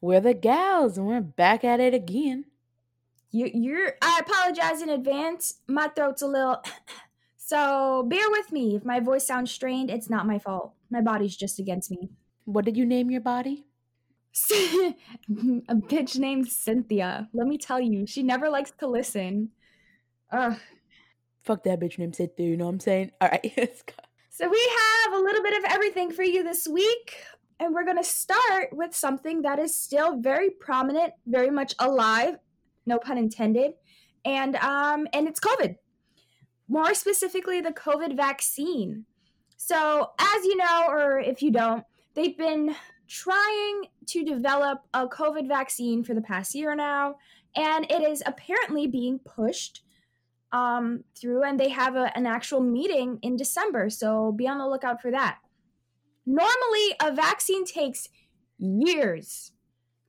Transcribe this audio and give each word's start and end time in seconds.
We're 0.00 0.20
the 0.20 0.34
gals, 0.34 0.96
and 0.96 1.06
we're 1.06 1.20
back 1.20 1.64
at 1.64 1.80
it 1.80 1.92
again. 1.92 2.44
You, 3.30 3.50
you're. 3.52 3.94
I 4.00 4.20
apologize 4.20 4.80
in 4.80 4.88
advance. 4.88 5.54
My 5.66 5.88
throat's 5.88 6.22
a 6.22 6.26
little. 6.26 6.62
so 7.36 8.04
bear 8.08 8.30
with 8.30 8.52
me. 8.52 8.76
If 8.76 8.84
my 8.84 9.00
voice 9.00 9.26
sounds 9.26 9.50
strained, 9.50 9.90
it's 9.90 10.08
not 10.08 10.26
my 10.26 10.38
fault. 10.38 10.74
My 10.90 11.00
body's 11.00 11.36
just 11.36 11.58
against 11.58 11.90
me. 11.90 12.10
What 12.44 12.64
did 12.64 12.76
you 12.76 12.86
name 12.86 13.10
your 13.10 13.20
body? 13.20 13.64
a 14.50 15.74
bitch 15.74 16.16
named 16.16 16.48
Cynthia. 16.48 17.28
Let 17.32 17.48
me 17.48 17.58
tell 17.58 17.80
you, 17.80 18.06
she 18.06 18.22
never 18.22 18.48
likes 18.48 18.70
to 18.78 18.86
listen. 18.86 19.50
Ugh. 20.30 20.56
Fuck 21.42 21.64
that 21.64 21.80
bitch 21.80 21.98
named 21.98 22.14
Cynthia. 22.14 22.46
You 22.46 22.56
know 22.56 22.66
what 22.66 22.72
I'm 22.72 22.80
saying? 22.80 23.10
All 23.20 23.28
right, 23.28 23.52
let's 23.56 23.82
go. 23.82 23.94
So 24.30 24.48
we 24.48 24.70
have 25.04 25.14
a 25.14 25.22
little 25.22 25.42
bit 25.42 25.58
of 25.58 25.72
everything 25.72 26.12
for 26.12 26.22
you 26.22 26.44
this 26.44 26.68
week 26.68 27.16
and 27.60 27.74
we're 27.74 27.84
going 27.84 27.96
to 27.96 28.04
start 28.04 28.68
with 28.72 28.94
something 28.94 29.42
that 29.42 29.58
is 29.58 29.74
still 29.74 30.20
very 30.20 30.50
prominent, 30.50 31.12
very 31.26 31.50
much 31.50 31.74
alive, 31.78 32.36
no 32.86 32.98
pun 32.98 33.18
intended, 33.18 33.72
and 34.24 34.56
um, 34.56 35.06
and 35.12 35.26
it's 35.26 35.40
COVID. 35.40 35.76
More 36.68 36.94
specifically, 36.94 37.60
the 37.60 37.72
COVID 37.72 38.16
vaccine. 38.16 39.06
So, 39.56 40.10
as 40.18 40.44
you 40.44 40.56
know, 40.56 40.86
or 40.88 41.18
if 41.18 41.42
you 41.42 41.50
don't, 41.50 41.84
they've 42.14 42.36
been 42.36 42.74
trying 43.08 43.84
to 44.06 44.24
develop 44.24 44.82
a 44.94 45.08
COVID 45.08 45.48
vaccine 45.48 46.04
for 46.04 46.14
the 46.14 46.20
past 46.20 46.54
year 46.54 46.74
now, 46.76 47.16
and 47.56 47.90
it 47.90 48.02
is 48.02 48.22
apparently 48.24 48.86
being 48.86 49.18
pushed 49.20 49.82
um, 50.52 51.02
through, 51.18 51.42
and 51.42 51.58
they 51.58 51.70
have 51.70 51.96
a, 51.96 52.16
an 52.16 52.26
actual 52.26 52.60
meeting 52.60 53.18
in 53.22 53.36
December. 53.36 53.90
So, 53.90 54.30
be 54.32 54.46
on 54.46 54.58
the 54.58 54.68
lookout 54.68 55.02
for 55.02 55.10
that. 55.10 55.38
Normally, 56.30 56.94
a 57.00 57.10
vaccine 57.10 57.64
takes 57.64 58.10
years 58.58 59.52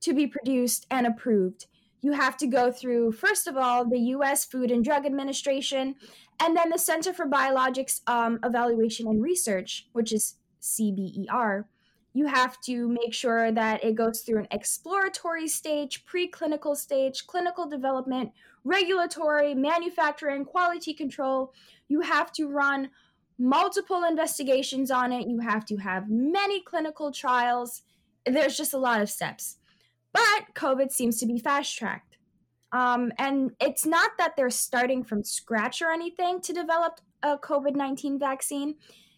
to 0.02 0.12
be 0.12 0.26
produced 0.26 0.86
and 0.90 1.06
approved. 1.06 1.64
You 2.02 2.12
have 2.12 2.36
to 2.38 2.46
go 2.46 2.70
through, 2.70 3.12
first 3.12 3.46
of 3.46 3.56
all, 3.56 3.88
the 3.88 3.98
US 4.16 4.44
Food 4.44 4.70
and 4.70 4.84
Drug 4.84 5.06
Administration, 5.06 5.94
and 6.38 6.54
then 6.54 6.68
the 6.68 6.78
Center 6.78 7.14
for 7.14 7.24
Biologics 7.26 8.02
um, 8.06 8.38
Evaluation 8.44 9.06
and 9.08 9.22
Research, 9.22 9.88
which 9.94 10.12
is 10.12 10.34
CBER. 10.60 11.64
You 12.12 12.26
have 12.26 12.60
to 12.66 12.86
make 12.86 13.14
sure 13.14 13.50
that 13.50 13.82
it 13.82 13.94
goes 13.94 14.20
through 14.20 14.40
an 14.40 14.48
exploratory 14.50 15.48
stage, 15.48 16.04
preclinical 16.04 16.76
stage, 16.76 17.26
clinical 17.26 17.66
development, 17.66 18.32
regulatory, 18.62 19.54
manufacturing, 19.54 20.44
quality 20.44 20.92
control. 20.92 21.54
You 21.88 22.02
have 22.02 22.30
to 22.32 22.46
run 22.46 22.90
multiple 23.40 24.04
investigations 24.04 24.90
on 24.90 25.12
it. 25.12 25.26
You 25.26 25.40
have 25.40 25.64
to 25.66 25.78
have 25.78 26.10
many 26.10 26.62
clinical 26.62 27.10
trials. 27.10 27.82
There's 28.26 28.56
just 28.56 28.74
a 28.74 28.78
lot 28.78 29.00
of 29.00 29.08
steps. 29.08 29.56
But 30.12 30.54
COVID 30.54 30.92
seems 30.92 31.18
to 31.18 31.26
be 31.26 31.38
fast 31.38 31.76
tracked. 31.76 32.18
Um, 32.72 33.12
and 33.18 33.52
it's 33.60 33.86
not 33.86 34.12
that 34.18 34.36
they're 34.36 34.50
starting 34.50 35.02
from 35.02 35.24
scratch 35.24 35.82
or 35.82 35.90
anything 35.90 36.40
to 36.42 36.52
develop 36.52 37.00
a 37.22 37.38
COVID 37.38 37.74
19 37.74 38.18
vaccine. 38.18 38.74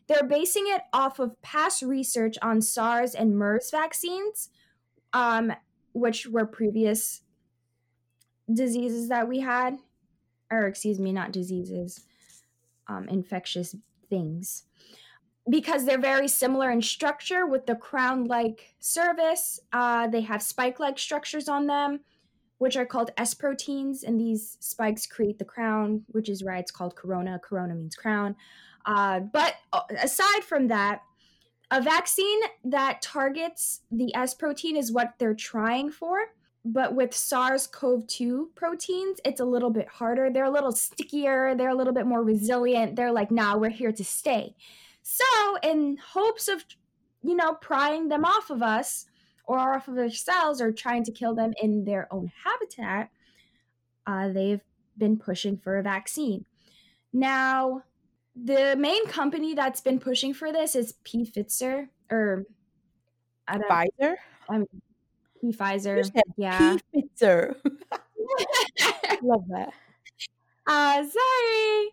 They're 0.07 0.27
basing 0.27 0.65
it 0.69 0.83
off 0.93 1.19
of 1.19 1.41
past 1.43 1.83
research 1.83 2.37
on 2.43 2.61
SARS 2.61 3.15
and 3.15 3.37
MERS 3.37 3.71
vaccines, 3.71 4.51
um, 5.13 5.53
which 5.93 6.27
were 6.27 6.47
previous 6.47 7.23
diseases 8.53 9.09
that 9.09 9.29
we 9.29 9.41
had, 9.41 9.77
or 10.51 10.67
excuse 10.67 10.99
me, 10.99 11.13
not 11.13 11.33
diseases, 11.33 12.05
um, 12.89 13.09
infectious 13.09 13.75
things 14.13 14.65
because 15.49 15.85
they're 15.85 15.99
very 15.99 16.29
similar 16.29 16.71
in 16.71 16.83
structure 16.83 17.47
with 17.47 17.67
the 17.67 17.75
crown 17.75 18.27
like 18.27 18.75
service. 18.79 19.59
Uh, 19.73 20.07
they 20.07 20.21
have 20.21 20.43
spike 20.43 20.79
like 20.79 20.99
structures 20.99 21.49
on 21.49 21.67
them, 21.67 22.01
which 22.59 22.77
are 22.77 22.87
called 22.87 23.11
S 23.17 23.35
proteins, 23.35 24.05
and 24.05 24.21
these 24.21 24.57
spikes 24.61 25.07
create 25.07 25.39
the 25.39 25.45
crown, 25.45 26.03
which 26.09 26.29
is 26.29 26.45
why 26.45 26.59
it's 26.59 26.71
called 26.71 26.95
corona. 26.95 27.41
Corona 27.43 27.75
means 27.75 27.97
crown. 27.97 28.37
Uh, 28.87 29.21
but 29.21 29.55
uh, 29.73 29.83
aside 30.01 30.45
from 30.45 30.69
that, 30.69 31.01
a 31.71 31.81
vaccine 31.81 32.41
that 32.65 33.01
targets 33.01 33.81
the 33.91 34.15
S 34.15 34.35
protein 34.35 34.77
is 34.77 34.93
what 34.93 35.15
they're 35.19 35.35
trying 35.35 35.91
for. 35.91 36.19
But 36.65 36.95
with 36.95 37.15
SARS 37.15 37.67
CoV 37.67 38.07
2 38.07 38.51
proteins, 38.55 39.21
it's 39.25 39.41
a 39.41 39.45
little 39.45 39.71
bit 39.71 39.89
harder. 39.89 40.31
They're 40.31 40.45
a 40.45 40.51
little 40.51 40.73
stickier, 40.73 41.57
they're 41.57 41.71
a 41.71 41.75
little 41.75 41.93
bit 41.93 42.07
more 42.07 42.23
resilient. 42.23 42.95
They're 42.95 43.13
like, 43.13 43.31
nah, 43.31 43.57
we're 43.57 43.71
here 43.71 43.93
to 43.93 44.05
stay. 44.05 44.55
So, 45.03 45.25
in 45.65 45.99
hopes 46.13 46.47
of, 46.47 46.65
you 47.23 47.35
know, 47.35 47.55
prying 47.55 48.09
them 48.09 48.25
off 48.25 48.51
of 48.51 48.63
us 48.63 49.07
or 49.45 49.59
off 49.59 49.89
of 49.89 49.97
their 49.97 50.11
cells 50.11 50.61
or 50.61 50.71
trying 50.71 51.03
to 51.05 51.13
kill 51.13 51.35
them 51.35 51.53
in 51.61 51.85
their 51.85 52.07
own 52.13 52.31
habitat, 52.45 53.11
uh, 54.07 54.29
they've 54.29 54.63
been 54.97 55.17
pushing 55.17 55.57
for 55.57 55.79
a 55.79 55.83
vaccine. 55.83 56.45
Now, 57.13 57.83
the 58.37 58.77
main 58.79 59.07
company 59.07 59.55
that's 59.55 59.81
been 59.81 59.99
pushing 59.99 60.33
for 60.33 60.53
this 60.53 60.77
is 60.77 60.95
P. 61.05 61.25
Pfizer 61.25 61.89
or 62.11 62.47
I 63.49 63.59
don't, 63.59 63.69
Pfizer. 63.69 64.15
I'm 64.49 64.67
P 65.43 65.53
Pfizer. 65.53 66.09
Yeah. 66.37 66.77
P 66.95 67.05
Pfizer. 67.21 67.57
Love 69.23 69.45
that. 69.49 69.73
Uh 70.67 71.05
sorry. 71.05 71.91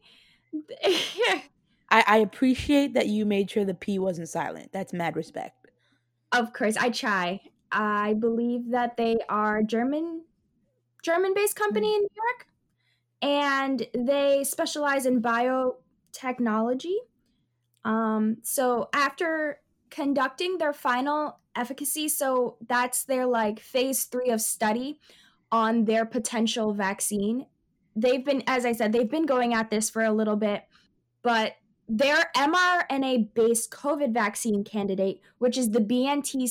I, 1.91 2.03
I 2.05 2.17
appreciate 2.17 2.93
that 2.93 3.07
you 3.07 3.25
made 3.25 3.49
sure 3.49 3.65
the 3.65 3.73
P 3.73 3.97
wasn't 3.99 4.29
silent. 4.29 4.71
That's 4.71 4.93
mad 4.93 5.15
respect. 5.15 5.71
Of 6.31 6.53
course, 6.53 6.77
I 6.77 6.89
try. 6.89 7.41
I 7.71 8.13
believe 8.13 8.69
that 8.71 8.95
they 8.95 9.17
are 9.27 9.63
German 9.63 10.21
German 11.03 11.33
based 11.33 11.55
company 11.55 11.87
mm. 11.87 11.95
in 11.95 12.01
New 12.01 12.09
York 12.15 12.47
and 13.21 13.87
they 13.93 14.43
specialize 14.43 15.05
in 15.05 15.21
biotechnology. 15.21 16.95
Um, 17.85 18.37
so 18.43 18.89
after 18.93 19.59
conducting 19.89 20.57
their 20.57 20.73
final 20.73 21.39
efficacy. 21.55 22.09
So 22.09 22.57
that's 22.67 23.03
their 23.03 23.25
like 23.25 23.59
phase 23.59 24.05
three 24.05 24.29
of 24.29 24.41
study 24.41 24.99
on 25.51 25.85
their 25.85 26.05
potential 26.05 26.73
vaccine. 26.73 27.45
They've 27.95 28.23
been, 28.23 28.43
as 28.47 28.65
I 28.65 28.71
said, 28.71 28.93
they've 28.93 29.09
been 29.09 29.25
going 29.25 29.53
at 29.53 29.69
this 29.69 29.89
for 29.89 30.03
a 30.03 30.11
little 30.11 30.35
bit, 30.35 30.63
but 31.21 31.53
their 31.87 32.29
mRNA 32.37 33.33
based 33.33 33.71
COVID 33.71 34.13
vaccine 34.13 34.63
candidate, 34.63 35.21
which 35.39 35.57
is 35.57 35.71
the 35.71 35.79
BNT 35.79 36.43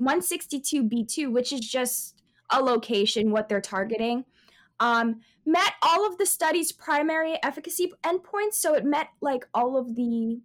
162B2, 0.00 1.32
which 1.32 1.52
is 1.52 1.60
just 1.60 2.20
a 2.50 2.60
location, 2.60 3.30
what 3.30 3.48
they're 3.48 3.60
targeting, 3.60 4.24
um, 4.78 5.22
met 5.46 5.72
all 5.82 6.06
of 6.06 6.18
the 6.18 6.26
study's 6.26 6.72
primary 6.72 7.38
efficacy 7.42 7.90
endpoints. 8.04 8.54
So 8.54 8.74
it 8.74 8.84
met 8.84 9.08
like 9.22 9.48
all 9.54 9.78
of 9.78 9.96
the 9.96 10.40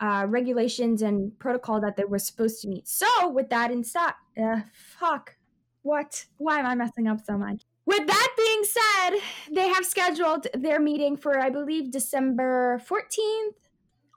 uh, 0.00 0.26
regulations 0.28 1.02
and 1.02 1.38
protocol 1.38 1.80
that 1.80 1.96
they 1.96 2.04
were 2.04 2.18
supposed 2.18 2.60
to 2.62 2.68
meet. 2.68 2.86
So, 2.86 3.28
with 3.28 3.48
that 3.50 3.70
in 3.70 3.84
stop, 3.84 4.16
uh, 4.40 4.60
fuck, 4.72 5.36
what? 5.82 6.26
Why 6.36 6.58
am 6.58 6.66
I 6.66 6.74
messing 6.74 7.08
up 7.08 7.20
so 7.24 7.38
much? 7.38 7.62
With 7.86 8.06
that 8.06 8.28
being 8.36 8.64
said, 8.64 9.20
they 9.54 9.68
have 9.68 9.86
scheduled 9.86 10.48
their 10.52 10.80
meeting 10.80 11.16
for, 11.16 11.38
I 11.38 11.50
believe, 11.50 11.90
December 11.90 12.82
14th 12.88 13.54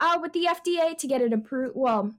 uh, 0.01 0.17
with 0.22 0.34
the 0.34 0.47
FDA 0.50 0.97
to 0.97 1.07
get 1.07 1.22
it 1.22 1.34
approved. 1.34 1.73
Well, 1.75 2.13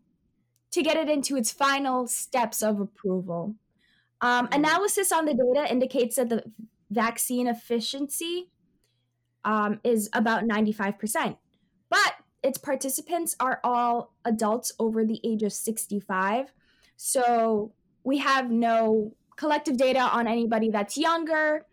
to 0.71 0.83
get 0.83 0.97
it 0.97 1.09
into 1.09 1.37
its 1.37 1.51
final 1.51 2.07
steps 2.07 2.63
of 2.63 2.81
approval. 2.81 3.57
Um, 4.21 4.47
mm. 4.49 4.57
analysis 4.57 5.13
on 5.13 5.25
the 5.25 5.35
data 5.35 5.71
indicates 5.71 6.17
that 6.17 6.29
the 6.29 6.45
vaccine 6.91 7.47
efficiency 7.47 8.51
um, 9.45 9.81
is 9.83 10.09
about 10.13 10.45
95%. 10.45 11.37
But 11.89 12.15
its 12.43 12.59
participants 12.59 13.37
are 13.39 13.61
all 13.63 14.15
adults 14.25 14.73
over 14.79 15.05
the 15.05 15.21
age 15.25 15.43
of 15.43 15.53
65. 15.53 16.53
So 16.97 17.73
we 18.05 18.19
have 18.19 18.51
no 18.51 19.15
collective 19.37 19.77
data 19.77 20.01
on 20.01 20.27
anybody 20.27 20.71
that's 20.71 20.97
younger 20.97 21.67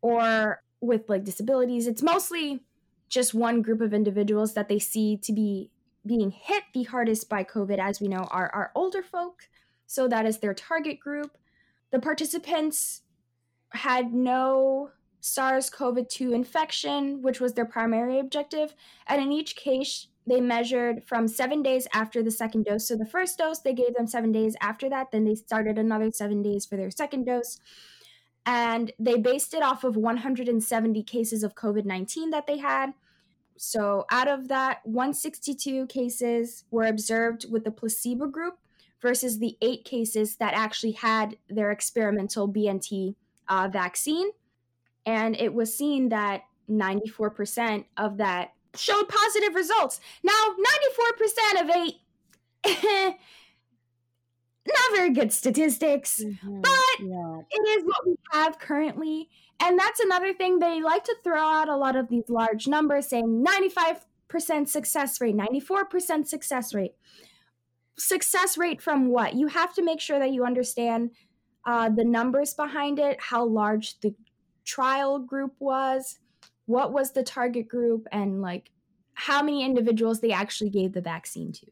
or 0.00 0.62
with 0.80 1.08
like 1.08 1.24
disabilities. 1.24 1.86
It's 1.86 2.02
mostly 2.02 2.60
just 3.08 3.34
one 3.34 3.62
group 3.62 3.80
of 3.80 3.94
individuals 3.94 4.54
that 4.54 4.68
they 4.68 4.78
see 4.78 5.16
to 5.18 5.32
be 5.32 5.70
being 6.06 6.30
hit 6.30 6.64
the 6.74 6.82
hardest 6.82 7.28
by 7.28 7.44
COVID, 7.44 7.78
as 7.78 8.00
we 8.00 8.08
know, 8.08 8.26
are 8.30 8.50
our 8.54 8.70
older 8.74 9.02
folk. 9.02 9.48
So 9.86 10.08
that 10.08 10.26
is 10.26 10.38
their 10.38 10.54
target 10.54 11.00
group. 11.00 11.36
The 11.90 12.00
participants 12.00 13.02
had 13.70 14.12
no 14.12 14.90
SARS 15.20 15.70
CoV 15.70 16.06
2 16.08 16.34
infection, 16.34 17.22
which 17.22 17.40
was 17.40 17.54
their 17.54 17.64
primary 17.64 18.18
objective. 18.18 18.74
And 19.06 19.22
in 19.22 19.32
each 19.32 19.56
case, 19.56 20.08
they 20.26 20.40
measured 20.40 21.04
from 21.04 21.28
seven 21.28 21.62
days 21.62 21.86
after 21.92 22.22
the 22.22 22.30
second 22.30 22.64
dose. 22.64 22.88
So 22.88 22.96
the 22.96 23.06
first 23.06 23.38
dose, 23.38 23.58
they 23.58 23.74
gave 23.74 23.94
them 23.94 24.06
seven 24.06 24.32
days 24.32 24.56
after 24.60 24.88
that. 24.88 25.10
Then 25.10 25.24
they 25.24 25.34
started 25.34 25.78
another 25.78 26.10
seven 26.10 26.42
days 26.42 26.64
for 26.64 26.76
their 26.76 26.90
second 26.90 27.24
dose. 27.24 27.58
And 28.46 28.92
they 28.98 29.16
based 29.16 29.54
it 29.54 29.62
off 29.62 29.84
of 29.84 29.96
170 29.96 31.02
cases 31.02 31.42
of 31.42 31.54
COVID 31.54 31.84
19 31.84 32.30
that 32.30 32.46
they 32.46 32.58
had. 32.58 32.92
So 33.56 34.04
out 34.10 34.28
of 34.28 34.48
that, 34.48 34.80
162 34.84 35.86
cases 35.86 36.64
were 36.70 36.86
observed 36.86 37.46
with 37.50 37.64
the 37.64 37.70
placebo 37.70 38.26
group 38.26 38.58
versus 39.00 39.38
the 39.38 39.56
eight 39.60 39.84
cases 39.84 40.36
that 40.36 40.54
actually 40.54 40.92
had 40.92 41.36
their 41.48 41.70
experimental 41.70 42.50
BNT 42.50 43.14
uh, 43.48 43.68
vaccine. 43.70 44.30
And 45.06 45.36
it 45.36 45.52
was 45.52 45.76
seen 45.76 46.08
that 46.08 46.42
94% 46.70 47.84
of 47.96 48.16
that 48.16 48.53
showed 48.76 49.08
positive 49.08 49.54
results. 49.54 50.00
Now, 50.22 50.32
94% 51.54 51.62
of 51.62 51.70
eight, 51.76 51.96
not 54.66 54.92
very 54.92 55.10
good 55.10 55.32
statistics, 55.32 56.22
Mhm, 56.22 56.62
but 56.62 57.00
yeah. 57.06 57.40
it 57.50 57.78
is 57.78 57.84
what 57.84 58.06
we 58.06 58.16
have 58.32 58.58
currently. 58.58 59.28
And 59.60 59.78
that's 59.78 60.00
another 60.00 60.32
thing 60.32 60.58
they 60.58 60.80
like 60.80 61.04
to 61.04 61.16
throw 61.22 61.40
out 61.40 61.68
a 61.68 61.76
lot 61.76 61.96
of 61.96 62.08
these 62.08 62.28
large 62.28 62.66
numbers 62.66 63.08
saying 63.08 63.44
95% 63.44 64.68
success 64.68 65.20
rate, 65.20 65.34
94% 65.36 66.26
success 66.26 66.74
rate. 66.74 66.94
Success 67.96 68.58
rate 68.58 68.80
from 68.82 69.06
what? 69.08 69.34
You 69.34 69.46
have 69.48 69.72
to 69.74 69.82
make 69.82 70.00
sure 70.00 70.18
that 70.18 70.32
you 70.32 70.44
understand 70.44 71.10
uh, 71.64 71.88
the 71.90 72.04
numbers 72.04 72.52
behind 72.54 72.98
it, 72.98 73.20
how 73.20 73.44
large 73.46 74.00
the 74.00 74.14
trial 74.64 75.18
group 75.18 75.54
was, 75.60 76.18
what 76.66 76.92
was 76.92 77.12
the 77.12 77.22
target 77.22 77.68
group, 77.68 78.06
and 78.12 78.40
like 78.40 78.70
how 79.14 79.42
many 79.42 79.64
individuals 79.64 80.20
they 80.20 80.32
actually 80.32 80.70
gave 80.70 80.92
the 80.92 81.00
vaccine 81.00 81.52
to. 81.52 81.66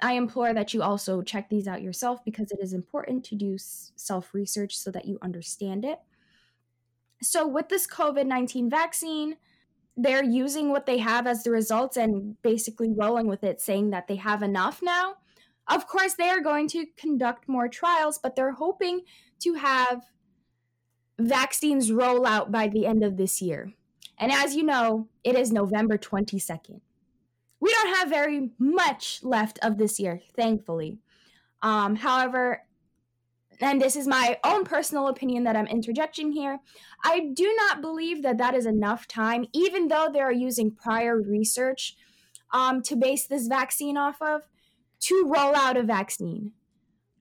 I 0.00 0.14
implore 0.14 0.52
that 0.52 0.74
you 0.74 0.82
also 0.82 1.22
check 1.22 1.48
these 1.48 1.66
out 1.66 1.82
yourself 1.82 2.24
because 2.24 2.50
it 2.50 2.58
is 2.60 2.72
important 2.72 3.24
to 3.24 3.34
do 3.34 3.56
self 3.58 4.34
research 4.34 4.76
so 4.76 4.90
that 4.90 5.06
you 5.06 5.18
understand 5.22 5.84
it. 5.84 5.98
So, 7.22 7.46
with 7.46 7.68
this 7.68 7.86
COVID 7.86 8.26
19 8.26 8.68
vaccine, 8.68 9.36
they're 9.96 10.24
using 10.24 10.70
what 10.70 10.86
they 10.86 10.98
have 10.98 11.26
as 11.26 11.42
the 11.42 11.50
results 11.50 11.96
and 11.96 12.40
basically 12.42 12.92
rolling 12.92 13.28
with 13.28 13.44
it, 13.44 13.60
saying 13.60 13.90
that 13.90 14.08
they 14.08 14.16
have 14.16 14.42
enough 14.42 14.82
now. 14.82 15.14
Of 15.68 15.86
course, 15.86 16.14
they 16.14 16.28
are 16.28 16.40
going 16.40 16.68
to 16.68 16.86
conduct 16.96 17.48
more 17.48 17.68
trials, 17.68 18.18
but 18.18 18.36
they're 18.36 18.52
hoping 18.52 19.02
to 19.40 19.54
have 19.54 20.02
vaccines 21.18 21.90
roll 21.90 22.26
out 22.26 22.50
by 22.50 22.68
the 22.68 22.86
end 22.86 23.02
of 23.02 23.16
this 23.16 23.40
year. 23.40 23.72
And 24.18 24.32
as 24.32 24.54
you 24.54 24.62
know, 24.62 25.08
it 25.22 25.36
is 25.36 25.52
November 25.52 25.98
22nd. 25.98 26.80
We 27.60 27.70
don't 27.72 27.96
have 27.96 28.08
very 28.08 28.50
much 28.58 29.20
left 29.22 29.58
of 29.62 29.78
this 29.78 29.98
year, 29.98 30.20
thankfully. 30.36 30.98
Um, 31.62 31.96
however, 31.96 32.62
and 33.60 33.80
this 33.80 33.96
is 33.96 34.06
my 34.06 34.38
own 34.44 34.64
personal 34.64 35.08
opinion 35.08 35.44
that 35.44 35.56
I'm 35.56 35.66
interjecting 35.66 36.32
here, 36.32 36.58
I 37.04 37.30
do 37.32 37.54
not 37.56 37.80
believe 37.80 38.22
that 38.22 38.38
that 38.38 38.54
is 38.54 38.66
enough 38.66 39.06
time, 39.06 39.46
even 39.52 39.88
though 39.88 40.08
they 40.12 40.20
are 40.20 40.32
using 40.32 40.70
prior 40.70 41.20
research 41.20 41.96
um, 42.52 42.82
to 42.82 42.96
base 42.96 43.26
this 43.26 43.46
vaccine 43.46 43.96
off 43.96 44.20
of, 44.20 44.42
to 45.00 45.24
roll 45.26 45.54
out 45.54 45.76
a 45.76 45.82
vaccine. 45.82 46.52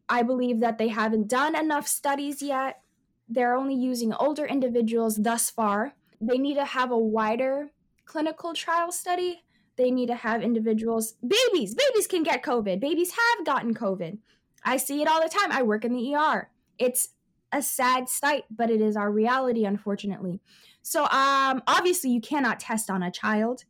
I 0.09 0.23
believe 0.23 0.59
that 0.59 0.77
they 0.77 0.89
haven't 0.89 1.27
done 1.27 1.55
enough 1.55 1.87
studies 1.87 2.41
yet. 2.41 2.81
They're 3.27 3.55
only 3.55 3.75
using 3.75 4.13
older 4.13 4.45
individuals 4.45 5.15
thus 5.15 5.49
far. 5.49 5.93
They 6.21 6.38
need 6.38 6.56
to 6.56 6.65
have 6.65 6.92
a 6.92 6.98
wider 6.98 7.71
clinical 8.06 8.54
trial 8.54 8.92
study. 8.92 9.44
They 9.75 9.92
need 9.92 10.07
to 10.07 10.15
have 10.15 10.42
individuals, 10.44 11.13
babies, 11.25 11.74
babies 11.74 12.07
can 12.07 12.24
get 12.24 12.44
COVID. 12.44 12.80
Babies 12.80 13.12
have 13.12 13.45
gotten 13.45 13.74
COVID. 13.74 14.19
I 14.63 14.77
see 14.77 15.01
it 15.01 15.07
all 15.07 15.21
the 15.21 15.30
time. 15.30 15.51
I 15.51 15.63
work 15.63 15.83
in 15.83 15.94
the 15.94 16.15
ER. 16.15 16.50
It's 16.77 17.10
a 17.51 17.62
sad 17.62 18.07
sight, 18.07 18.45
but 18.50 18.69
it 18.69 18.81
is 18.81 18.95
our 18.95 19.12
reality, 19.12 19.65
unfortunately. 19.65 20.42
So, 20.81 21.04
um, 21.06 21.62
obviously, 21.68 22.12
you 22.12 22.21
cannot 22.21 22.60
test 22.60 22.89
on 22.89 23.04
a 23.04 23.12
child. 23.12 23.65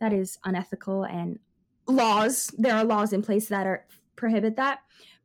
That 0.00 0.12
is 0.12 0.38
unethical, 0.44 1.04
and 1.04 1.38
laws. 1.86 2.52
There 2.56 2.74
are 2.74 2.84
laws 2.84 3.12
in 3.12 3.22
place 3.22 3.48
that 3.48 3.66
are 3.66 3.86
prohibit 4.16 4.56
that. 4.56 4.80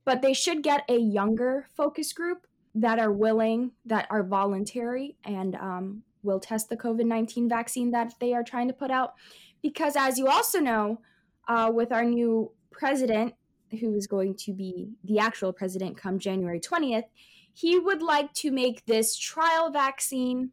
But 0.06 0.22
they 0.22 0.34
should 0.34 0.64
get 0.64 0.84
a 0.88 0.98
younger 0.98 1.68
focus 1.76 2.14
group 2.14 2.46
that 2.76 3.00
are 3.00 3.12
willing, 3.12 3.72
that 3.86 4.08
are 4.10 4.24
voluntary, 4.24 5.16
and 5.24 5.56
um, 5.56 6.04
will 6.25 6.39
test 6.39 6.69
the 6.69 6.77
COVID 6.77 7.06
nineteen 7.06 7.48
vaccine 7.48 7.92
that 7.92 8.13
they 8.19 8.33
are 8.33 8.44
trying 8.44 8.68
to 8.68 8.74
put 8.74 8.92
out. 8.92 9.13
Because, 9.62 9.95
as 9.95 10.18
you 10.18 10.27
also 10.27 10.60
know, 10.60 11.01
uh, 11.48 11.72
with 11.74 11.92
our 11.92 12.04
new 12.04 12.51
president, 12.72 13.33
who 13.80 13.95
is 13.95 14.07
going 14.07 14.36
to 14.36 14.54
be 14.54 14.89
the 15.04 15.19
actual 15.19 15.51
president 15.51 15.98
come 15.98 16.19
January 16.19 16.60
20th, 16.60 17.06
he 17.54 17.80
would 17.80 18.01
like 18.01 18.31
to 18.33 18.51
make 18.51 18.86
this 18.86 19.18
trial 19.18 19.72
vaccine 19.72 20.51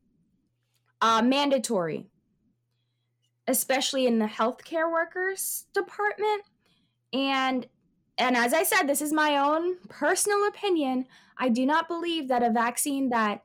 uh, 1.01 1.21
mandatory, 1.23 2.07
especially 3.49 4.07
in 4.07 4.19
the 4.19 4.27
healthcare 4.27 4.91
workers 4.91 5.67
department. 5.75 6.43
And 7.13 7.67
and 8.19 8.37
as 8.37 8.53
I 8.53 8.63
said, 8.63 8.85
this 8.85 9.03
is 9.03 9.13
my 9.13 9.39
own 9.39 9.79
personal 9.89 10.47
opinion. 10.47 11.07
I 11.39 11.49
do 11.49 11.67
not 11.67 11.89
believe 11.89 12.29
that 12.29 12.43
a 12.43 12.51
vaccine 12.51 13.09
that 13.09 13.43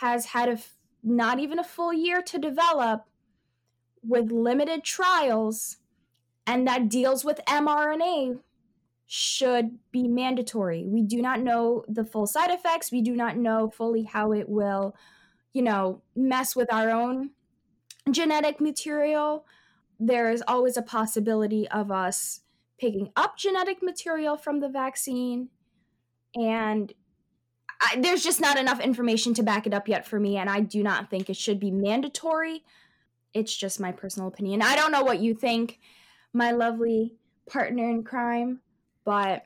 has 0.00 0.26
had 0.26 0.48
a 0.48 0.58
not 1.06 1.38
even 1.38 1.58
a 1.58 1.64
full 1.64 1.92
year 1.92 2.20
to 2.20 2.38
develop 2.38 3.04
with 4.02 4.30
limited 4.30 4.84
trials 4.84 5.78
and 6.46 6.66
that 6.66 6.88
deals 6.88 7.24
with 7.24 7.40
mRNA 7.46 8.40
should 9.06 9.78
be 9.92 10.08
mandatory. 10.08 10.84
We 10.84 11.02
do 11.02 11.22
not 11.22 11.40
know 11.40 11.84
the 11.88 12.04
full 12.04 12.26
side 12.26 12.50
effects. 12.50 12.90
We 12.90 13.02
do 13.02 13.14
not 13.14 13.36
know 13.36 13.70
fully 13.70 14.02
how 14.02 14.32
it 14.32 14.48
will, 14.48 14.96
you 15.52 15.62
know, 15.62 16.02
mess 16.16 16.56
with 16.56 16.72
our 16.72 16.90
own 16.90 17.30
genetic 18.10 18.60
material. 18.60 19.46
There 19.98 20.30
is 20.30 20.42
always 20.46 20.76
a 20.76 20.82
possibility 20.82 21.68
of 21.68 21.92
us 21.92 22.40
picking 22.78 23.10
up 23.16 23.38
genetic 23.38 23.82
material 23.82 24.36
from 24.36 24.60
the 24.60 24.68
vaccine. 24.68 25.48
And 26.34 26.92
I, 27.80 28.00
there's 28.00 28.22
just 28.22 28.40
not 28.40 28.58
enough 28.58 28.80
information 28.80 29.34
to 29.34 29.42
back 29.42 29.66
it 29.66 29.74
up 29.74 29.88
yet 29.88 30.06
for 30.06 30.18
me. 30.18 30.36
And 30.36 30.48
I 30.48 30.60
do 30.60 30.82
not 30.82 31.10
think 31.10 31.28
it 31.28 31.36
should 31.36 31.60
be 31.60 31.70
mandatory. 31.70 32.64
It's 33.34 33.54
just 33.54 33.80
my 33.80 33.92
personal 33.92 34.28
opinion. 34.28 34.62
I 34.62 34.76
don't 34.76 34.92
know 34.92 35.02
what 35.02 35.20
you 35.20 35.34
think, 35.34 35.78
my 36.32 36.52
lovely 36.52 37.14
partner 37.48 37.88
in 37.90 38.02
crime. 38.02 38.60
But 39.04 39.44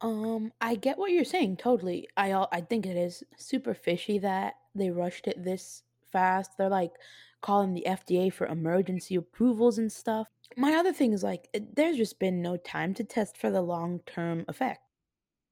um, 0.00 0.52
I 0.60 0.74
get 0.74 0.98
what 0.98 1.12
you're 1.12 1.24
saying 1.24 1.56
totally. 1.56 2.08
I 2.16 2.32
I 2.52 2.60
think 2.60 2.86
it 2.86 2.96
is 2.96 3.24
super 3.36 3.74
fishy 3.74 4.18
that 4.20 4.54
they 4.74 4.90
rushed 4.90 5.26
it 5.26 5.42
this 5.42 5.82
fast. 6.12 6.52
They're 6.56 6.68
like 6.68 6.92
calling 7.40 7.74
the 7.74 7.86
FDA 7.86 8.32
for 8.32 8.46
emergency 8.46 9.14
approvals 9.14 9.78
and 9.78 9.90
stuff. 9.90 10.28
My 10.56 10.74
other 10.74 10.92
thing 10.92 11.12
is 11.12 11.22
like 11.22 11.48
there's 11.74 11.96
just 11.96 12.18
been 12.18 12.42
no 12.42 12.56
time 12.56 12.94
to 12.94 13.04
test 13.04 13.36
for 13.36 13.50
the 13.50 13.62
long-term 13.62 14.44
effect. 14.48 14.80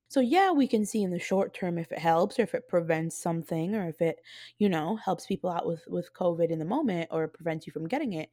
So 0.08 0.20
yeah, 0.20 0.52
we 0.52 0.68
can 0.68 0.84
see 0.86 1.02
in 1.02 1.10
the 1.10 1.18
short 1.18 1.52
term 1.54 1.78
if 1.78 1.90
it 1.92 1.98
helps 1.98 2.38
or 2.38 2.42
if 2.42 2.54
it 2.54 2.68
prevents 2.68 3.16
something 3.16 3.74
or 3.74 3.88
if 3.88 4.00
it, 4.00 4.20
you 4.58 4.68
know, 4.68 4.96
helps 4.96 5.26
people 5.26 5.50
out 5.50 5.66
with 5.66 5.84
with 5.88 6.12
COVID 6.14 6.50
in 6.50 6.58
the 6.58 6.64
moment 6.64 7.08
or 7.10 7.26
prevents 7.28 7.66
you 7.66 7.72
from 7.72 7.88
getting 7.88 8.12
it. 8.12 8.30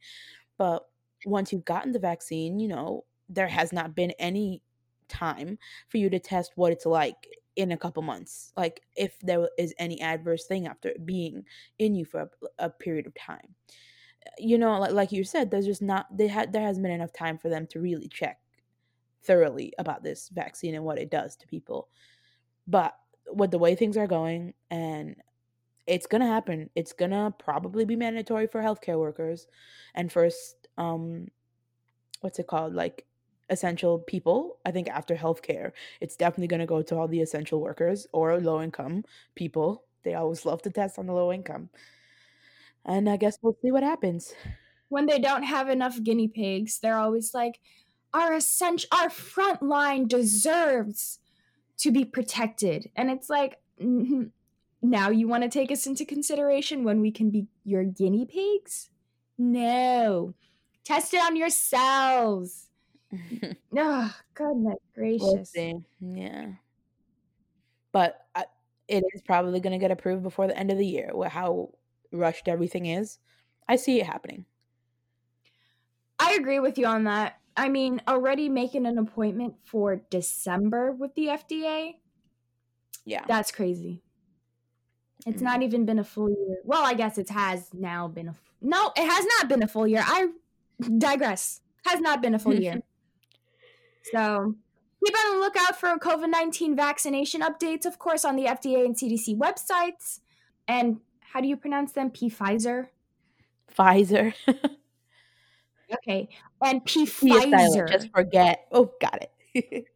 But 0.58 0.88
once 1.26 1.52
you've 1.52 1.64
gotten 1.64 1.92
the 1.92 1.98
vaccine, 1.98 2.58
you 2.60 2.68
know, 2.68 3.04
there 3.28 3.48
has 3.48 3.72
not 3.72 3.94
been 3.94 4.12
any 4.18 4.62
time 5.08 5.58
for 5.88 5.98
you 5.98 6.10
to 6.10 6.18
test 6.18 6.52
what 6.56 6.72
it's 6.72 6.86
like 6.86 7.28
in 7.56 7.70
a 7.70 7.76
couple 7.76 8.02
months 8.02 8.52
like 8.56 8.82
if 8.96 9.18
there 9.20 9.48
is 9.58 9.74
any 9.78 10.00
adverse 10.00 10.44
thing 10.46 10.66
after 10.66 10.92
being 11.04 11.44
in 11.78 11.94
you 11.94 12.04
for 12.04 12.22
a, 12.22 12.30
a 12.66 12.70
period 12.70 13.06
of 13.06 13.14
time 13.14 13.54
you 14.38 14.58
know 14.58 14.78
like, 14.78 14.92
like 14.92 15.12
you 15.12 15.24
said 15.24 15.50
there's 15.50 15.66
just 15.66 15.82
not 15.82 16.06
they 16.16 16.26
had 16.28 16.52
there 16.52 16.62
hasn't 16.62 16.82
been 16.82 16.92
enough 16.92 17.12
time 17.12 17.38
for 17.38 17.48
them 17.48 17.66
to 17.66 17.80
really 17.80 18.08
check 18.08 18.40
thoroughly 19.24 19.72
about 19.78 20.02
this 20.02 20.28
vaccine 20.28 20.74
and 20.74 20.84
what 20.84 20.98
it 20.98 21.10
does 21.10 21.36
to 21.36 21.46
people 21.46 21.88
but 22.66 22.94
with 23.32 23.50
the 23.50 23.58
way 23.58 23.74
things 23.74 23.96
are 23.96 24.06
going 24.06 24.54
and 24.70 25.16
it's 25.86 26.06
gonna 26.06 26.26
happen 26.26 26.70
it's 26.74 26.92
gonna 26.92 27.34
probably 27.38 27.84
be 27.84 27.96
mandatory 27.96 28.46
for 28.46 28.60
healthcare 28.60 28.98
workers 28.98 29.46
and 29.94 30.12
first 30.12 30.68
um 30.78 31.26
what's 32.20 32.38
it 32.38 32.46
called 32.46 32.74
like 32.74 33.06
essential 33.50 33.98
people. 33.98 34.58
I 34.64 34.70
think 34.70 34.88
after 34.88 35.14
healthcare, 35.14 35.72
it's 36.00 36.16
definitely 36.16 36.56
to 36.58 36.66
go 36.66 36.82
to 36.82 36.96
all 36.96 37.08
the 37.08 37.20
essential 37.20 37.60
workers 37.60 38.06
or 38.12 38.40
low 38.40 38.62
income 38.62 39.04
people. 39.34 39.84
They 40.02 40.14
always 40.14 40.44
love 40.44 40.62
to 40.62 40.70
test 40.70 40.98
on 40.98 41.06
the 41.06 41.12
low 41.12 41.32
income. 41.32 41.70
And 42.84 43.08
I 43.08 43.16
guess 43.16 43.38
we'll 43.40 43.56
see 43.62 43.70
what 43.70 43.82
happens. 43.82 44.34
When 44.88 45.06
they 45.06 45.18
don't 45.18 45.42
have 45.42 45.70
enough 45.70 46.02
guinea 46.02 46.28
pigs, 46.28 46.78
they're 46.78 46.98
always 46.98 47.32
like, 47.32 47.60
our 48.14 48.32
essential, 48.32 48.88
our 48.92 49.10
front 49.10 49.62
line 49.62 50.08
deserves 50.08 51.18
to 51.78 51.90
be 51.90 52.04
protected. 52.04 52.90
And 52.96 53.10
it's 53.10 53.28
like, 53.28 53.58
mm-hmm. 53.82 54.24
now 54.80 55.10
you 55.10 55.28
want 55.28 55.42
to 55.42 55.50
take 55.50 55.70
us 55.70 55.86
into 55.86 56.04
consideration 56.06 56.84
when 56.84 57.00
we 57.00 57.10
can 57.10 57.30
be 57.30 57.48
your 57.64 57.84
guinea 57.84 58.24
pigs? 58.24 58.88
No. 59.36 60.34
Test 60.84 61.12
it 61.12 61.22
on 61.22 61.36
yourselves 61.36 62.68
oh, 63.76 64.14
goodness 64.34 64.78
gracious. 64.94 65.52
Yeah. 66.00 66.46
But 67.92 68.26
I, 68.34 68.46
it 68.88 69.04
is 69.14 69.22
probably 69.22 69.60
going 69.60 69.72
to 69.72 69.78
get 69.78 69.90
approved 69.90 70.22
before 70.22 70.46
the 70.46 70.56
end 70.56 70.70
of 70.70 70.78
the 70.78 70.86
year. 70.86 71.12
How 71.28 71.70
rushed 72.12 72.48
everything 72.48 72.86
is, 72.86 73.18
I 73.68 73.76
see 73.76 74.00
it 74.00 74.06
happening. 74.06 74.44
I 76.18 76.34
agree 76.34 76.60
with 76.60 76.78
you 76.78 76.86
on 76.86 77.04
that. 77.04 77.38
I 77.56 77.68
mean, 77.68 78.02
already 78.08 78.48
making 78.48 78.84
an 78.86 78.98
appointment 78.98 79.54
for 79.64 79.96
December 80.10 80.92
with 80.92 81.14
the 81.14 81.26
FDA. 81.28 81.94
Yeah. 83.04 83.24
That's 83.28 83.52
crazy. 83.52 84.02
It's 85.26 85.40
Mhm. 85.40 85.44
not 85.44 85.62
even 85.62 85.84
been 85.86 85.98
a 85.98 86.04
full 86.04 86.28
year. 86.30 86.58
Well, 86.64 86.84
I 86.84 86.94
guess 86.94 87.16
it 87.18 87.30
has 87.30 87.72
now 87.72 88.08
been 88.08 88.26
a 88.28 88.30
f- 88.32 88.42
No, 88.60 88.92
it 88.96 89.06
has 89.08 89.24
not 89.38 89.48
been 89.48 89.62
a 89.62 89.68
full 89.68 89.86
year. 89.86 90.02
I 90.04 90.28
digress. 90.98 91.60
Has 91.86 92.00
not 92.00 92.20
been 92.22 92.34
a 92.34 92.38
full 92.38 92.54
year. 92.54 92.82
So, 94.12 94.54
keep 95.04 95.14
on 95.18 95.34
the 95.34 95.40
lookout 95.40 95.80
for 95.80 95.88
COVID-19 95.98 96.76
vaccination 96.76 97.40
updates, 97.40 97.86
of 97.86 97.98
course, 97.98 98.22
on 98.22 98.36
the 98.36 98.44
FDA 98.46 98.84
and 98.84 98.94
CDC 98.94 99.34
websites. 99.34 100.20
And 100.68 101.00
how 101.20 101.40
do 101.40 101.48
you 101.48 101.56
pronounce 101.56 101.92
them? 101.92 102.10
P 102.10 102.28
Pfizer. 102.28 102.88
Pfizer. 103.74 104.34
Okay. 105.92 106.28
And 106.62 106.84
P 106.84 107.06
P. 107.06 107.30
Pfizer. 107.30 107.90
Just 107.90 108.10
forget. 108.12 108.66
Oh, 108.72 108.92
got 109.00 109.26
it. 109.54 109.86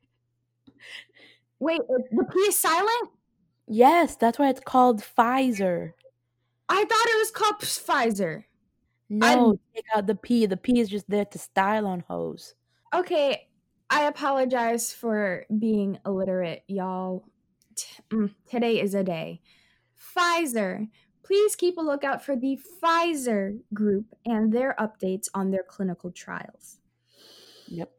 Wait, 1.61 1.81
the 1.89 2.25
P 2.33 2.39
is 2.41 2.59
silent? 2.59 3.11
yes, 3.67 4.17
that's 4.17 4.39
why 4.39 4.49
it's 4.49 4.61
called 4.61 5.01
Pfizer. 5.01 5.93
I 6.69 6.85
thought 6.85 7.07
it 7.09 7.19
was 7.19 7.31
called 7.31 7.57
Pfizer. 7.61 8.45
No, 9.11 9.59
take 9.75 9.85
out 9.95 10.07
the 10.07 10.15
P. 10.15 10.47
The 10.47 10.57
P 10.57 10.81
is 10.81 10.89
just 10.89 11.09
there 11.09 11.25
to 11.25 11.39
style 11.39 11.87
on 11.87 12.05
hoes. 12.09 12.55
Okay, 12.95 13.49
I 13.91 14.05
apologize 14.05 14.93
for 14.93 15.47
being 15.59 15.99
illiterate, 16.05 16.63
y'all. 16.69 17.25
T- 17.75 18.03
mm, 18.11 18.35
today 18.51 18.81
is 18.81 18.95
a 18.95 19.03
day. 19.03 19.41
Pfizer. 20.17 20.89
Please 21.23 21.57
keep 21.57 21.77
a 21.77 21.83
lookout 21.83 22.25
for 22.25 22.37
the 22.37 22.59
Pfizer 22.83 23.59
group 23.75 24.07
and 24.25 24.53
their 24.53 24.75
updates 24.79 25.29
on 25.35 25.51
their 25.51 25.63
clinical 25.63 26.11
trials. 26.11 26.79
Yep. 27.67 27.91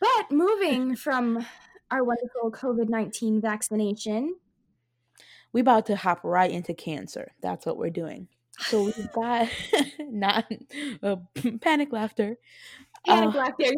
But 0.00 0.30
moving 0.30 0.96
from 0.96 1.44
our 1.90 2.04
wonderful 2.04 2.50
COVID 2.50 2.88
19 2.88 3.40
vaccination, 3.40 4.36
We 5.52 5.60
about 5.62 5.86
to 5.86 5.96
hop 5.96 6.20
right 6.24 6.50
into 6.50 6.74
cancer. 6.74 7.32
That's 7.40 7.64
what 7.64 7.78
we're 7.78 7.90
doing. 7.90 8.28
So 8.58 8.84
we've 8.84 9.12
got 9.14 9.48
not 10.00 10.50
uh, 11.02 11.16
panic 11.60 11.92
laughter. 11.92 12.36
panic 13.06 13.34
Uh, 13.34 13.38
laughter. 13.38 13.72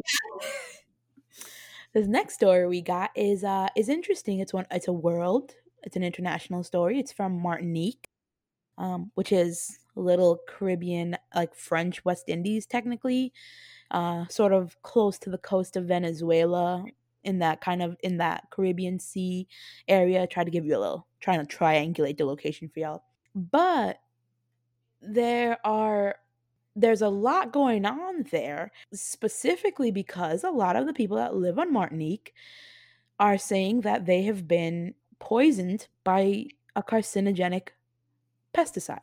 This 1.92 2.06
next 2.06 2.34
story 2.34 2.68
we 2.68 2.82
got 2.82 3.10
is 3.16 3.42
uh 3.42 3.68
is 3.76 3.88
interesting. 3.88 4.38
It's 4.40 4.52
one 4.52 4.66
it's 4.70 4.88
a 4.88 4.92
world, 4.92 5.54
it's 5.82 5.96
an 5.96 6.04
international 6.04 6.62
story. 6.62 6.98
It's 6.98 7.12
from 7.12 7.40
Martinique, 7.40 8.08
um, 8.80 9.10
which 9.14 9.30
is 9.30 9.78
little 9.94 10.40
Caribbean, 10.48 11.16
like 11.34 11.54
French 11.54 12.04
West 12.04 12.24
Indies 12.28 12.66
technically, 12.66 13.32
uh, 13.90 14.26
sort 14.28 14.52
of 14.52 14.80
close 14.82 15.18
to 15.18 15.30
the 15.30 15.38
coast 15.38 15.76
of 15.76 15.84
Venezuela 15.84 16.84
in 17.22 17.38
that 17.40 17.60
kind 17.60 17.82
of 17.82 17.96
in 18.02 18.16
that 18.16 18.48
Caribbean 18.50 18.98
Sea 18.98 19.46
area. 19.86 20.26
Try 20.26 20.44
to 20.44 20.50
give 20.50 20.64
you 20.64 20.76
a 20.76 20.80
little 20.80 21.06
trying 21.20 21.46
to 21.46 21.56
triangulate 21.56 22.16
the 22.16 22.24
location 22.24 22.68
for 22.68 22.80
y'all. 22.80 23.04
But 23.34 24.00
there 25.02 25.58
are 25.64 26.16
there's 26.74 27.02
a 27.02 27.08
lot 27.08 27.52
going 27.52 27.84
on 27.84 28.24
there, 28.30 28.72
specifically 28.94 29.90
because 29.90 30.42
a 30.42 30.50
lot 30.50 30.76
of 30.76 30.86
the 30.86 30.94
people 30.94 31.18
that 31.18 31.36
live 31.36 31.58
on 31.58 31.72
Martinique 31.72 32.32
are 33.18 33.36
saying 33.36 33.82
that 33.82 34.06
they 34.06 34.22
have 34.22 34.48
been 34.48 34.94
poisoned 35.18 35.88
by 36.02 36.46
a 36.74 36.82
carcinogenic 36.82 37.68
pesticide. 38.54 39.00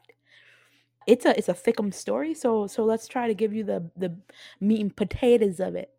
It's 1.05 1.25
a 1.25 1.37
it's 1.37 1.49
a 1.49 1.53
thickum 1.53 1.93
story, 1.93 2.33
so 2.33 2.67
so 2.67 2.83
let's 2.83 3.07
try 3.07 3.27
to 3.27 3.33
give 3.33 3.53
you 3.53 3.63
the 3.63 3.89
the 3.95 4.15
meat 4.59 4.81
and 4.81 4.95
potatoes 4.95 5.59
of 5.59 5.75
it. 5.75 5.91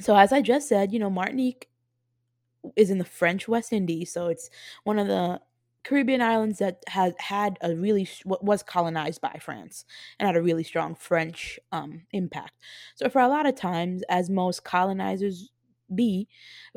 So 0.00 0.16
as 0.16 0.32
I 0.32 0.40
just 0.40 0.68
said, 0.68 0.92
you 0.92 0.98
know, 0.98 1.10
Martinique 1.10 1.68
is 2.76 2.90
in 2.90 2.98
the 2.98 3.04
French 3.04 3.46
West 3.46 3.72
Indies, 3.72 4.10
so 4.10 4.28
it's 4.28 4.48
one 4.84 4.98
of 4.98 5.06
the 5.06 5.40
Caribbean 5.84 6.22
islands 6.22 6.58
that 6.58 6.82
has 6.88 7.12
had 7.18 7.58
a 7.60 7.74
really 7.74 8.08
was 8.24 8.62
colonized 8.62 9.20
by 9.20 9.38
France 9.40 9.84
and 10.18 10.26
had 10.26 10.36
a 10.36 10.42
really 10.42 10.64
strong 10.64 10.94
French 10.94 11.60
um, 11.72 12.02
impact. 12.12 12.52
So 12.96 13.08
for 13.10 13.20
a 13.20 13.28
lot 13.28 13.46
of 13.46 13.54
times, 13.54 14.02
as 14.08 14.30
most 14.30 14.64
colonizers 14.64 15.50
be, 15.94 16.26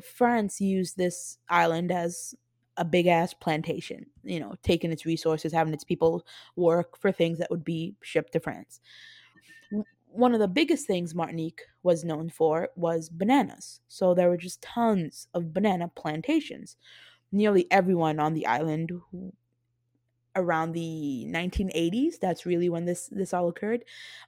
France 0.03 0.59
used 0.59 0.97
this 0.97 1.37
island 1.49 1.91
as 1.91 2.35
a 2.77 2.85
big 2.85 3.07
ass 3.07 3.33
plantation. 3.33 4.05
You 4.23 4.39
know, 4.39 4.55
taking 4.63 4.91
its 4.91 5.05
resources, 5.05 5.53
having 5.53 5.73
its 5.73 5.83
people 5.83 6.25
work 6.55 6.97
for 6.97 7.11
things 7.11 7.39
that 7.39 7.51
would 7.51 7.63
be 7.63 7.95
shipped 8.01 8.33
to 8.33 8.39
France. 8.39 8.81
One 10.09 10.33
of 10.33 10.39
the 10.39 10.47
biggest 10.47 10.87
things 10.87 11.13
Martinique 11.13 11.61
was 11.83 12.03
known 12.03 12.29
for 12.29 12.69
was 12.75 13.09
bananas. 13.09 13.81
So 13.87 14.13
there 14.13 14.29
were 14.29 14.37
just 14.37 14.61
tons 14.61 15.27
of 15.33 15.53
banana 15.53 15.89
plantations 15.89 16.77
nearly 17.31 17.71
everyone 17.71 18.19
on 18.19 18.33
the 18.33 18.47
island 18.47 18.91
around 20.35 20.71
the 20.73 21.25
1980s 21.27 22.19
that's 22.19 22.45
really 22.45 22.69
when 22.69 22.85
this 22.85 23.07
this 23.07 23.33
all 23.33 23.47
occurred 23.47 23.83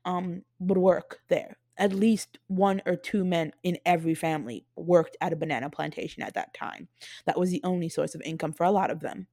um 0.05 0.43
would 0.59 0.77
work 0.77 1.19
there 1.27 1.57
at 1.79 1.93
least 1.93 2.37
one 2.47 2.81
or 2.85 2.95
two 2.95 3.23
men 3.25 3.51
in 3.63 3.77
every 3.85 4.15
family 4.15 4.65
worked 4.75 5.17
at 5.21 5.33
a 5.33 5.37
banana 5.37 5.69
plantation 5.69 6.23
at 6.23 6.33
that 6.35 6.53
time 6.53 6.87
that 7.25 7.39
was 7.39 7.49
the 7.51 7.61
only 7.63 7.89
source 7.89 8.15
of 8.15 8.21
income 8.23 8.53
for 8.53 8.65
a 8.65 8.71
lot 8.71 8.91
of 8.91 8.99
them 9.01 9.27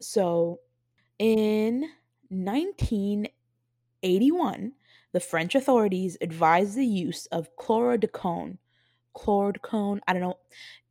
so 0.00 0.60
in 1.18 1.88
1981 2.30 4.72
the 5.12 5.20
french 5.20 5.54
authorities 5.54 6.16
advised 6.20 6.76
the 6.76 6.86
use 6.86 7.26
of 7.26 7.54
chlorodecone 7.56 8.58
chlorodecone 9.16 10.00
i 10.08 10.12
don't 10.12 10.22
know 10.22 10.38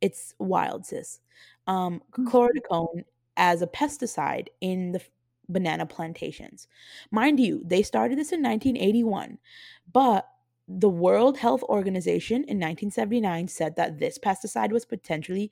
it's 0.00 0.34
wild 0.38 0.86
sis 0.86 1.20
um, 1.66 2.02
Mhm. 2.16 2.26
chlorodecone 2.30 3.04
as 3.36 3.62
a 3.62 3.66
pesticide 3.66 4.48
in 4.60 4.92
the 4.92 5.02
banana 5.48 5.86
plantations. 5.86 6.68
Mind 7.10 7.38
you, 7.40 7.62
they 7.66 7.82
started 7.82 8.18
this 8.18 8.32
in 8.32 8.40
1981, 8.42 9.38
but 9.92 10.28
the 10.66 10.88
World 10.88 11.38
Health 11.38 11.62
Organization 11.64 12.36
in 12.36 12.58
1979 12.58 13.48
said 13.48 13.76
that 13.76 13.98
this 13.98 14.18
pesticide 14.18 14.72
was 14.72 14.84
potentially 14.84 15.50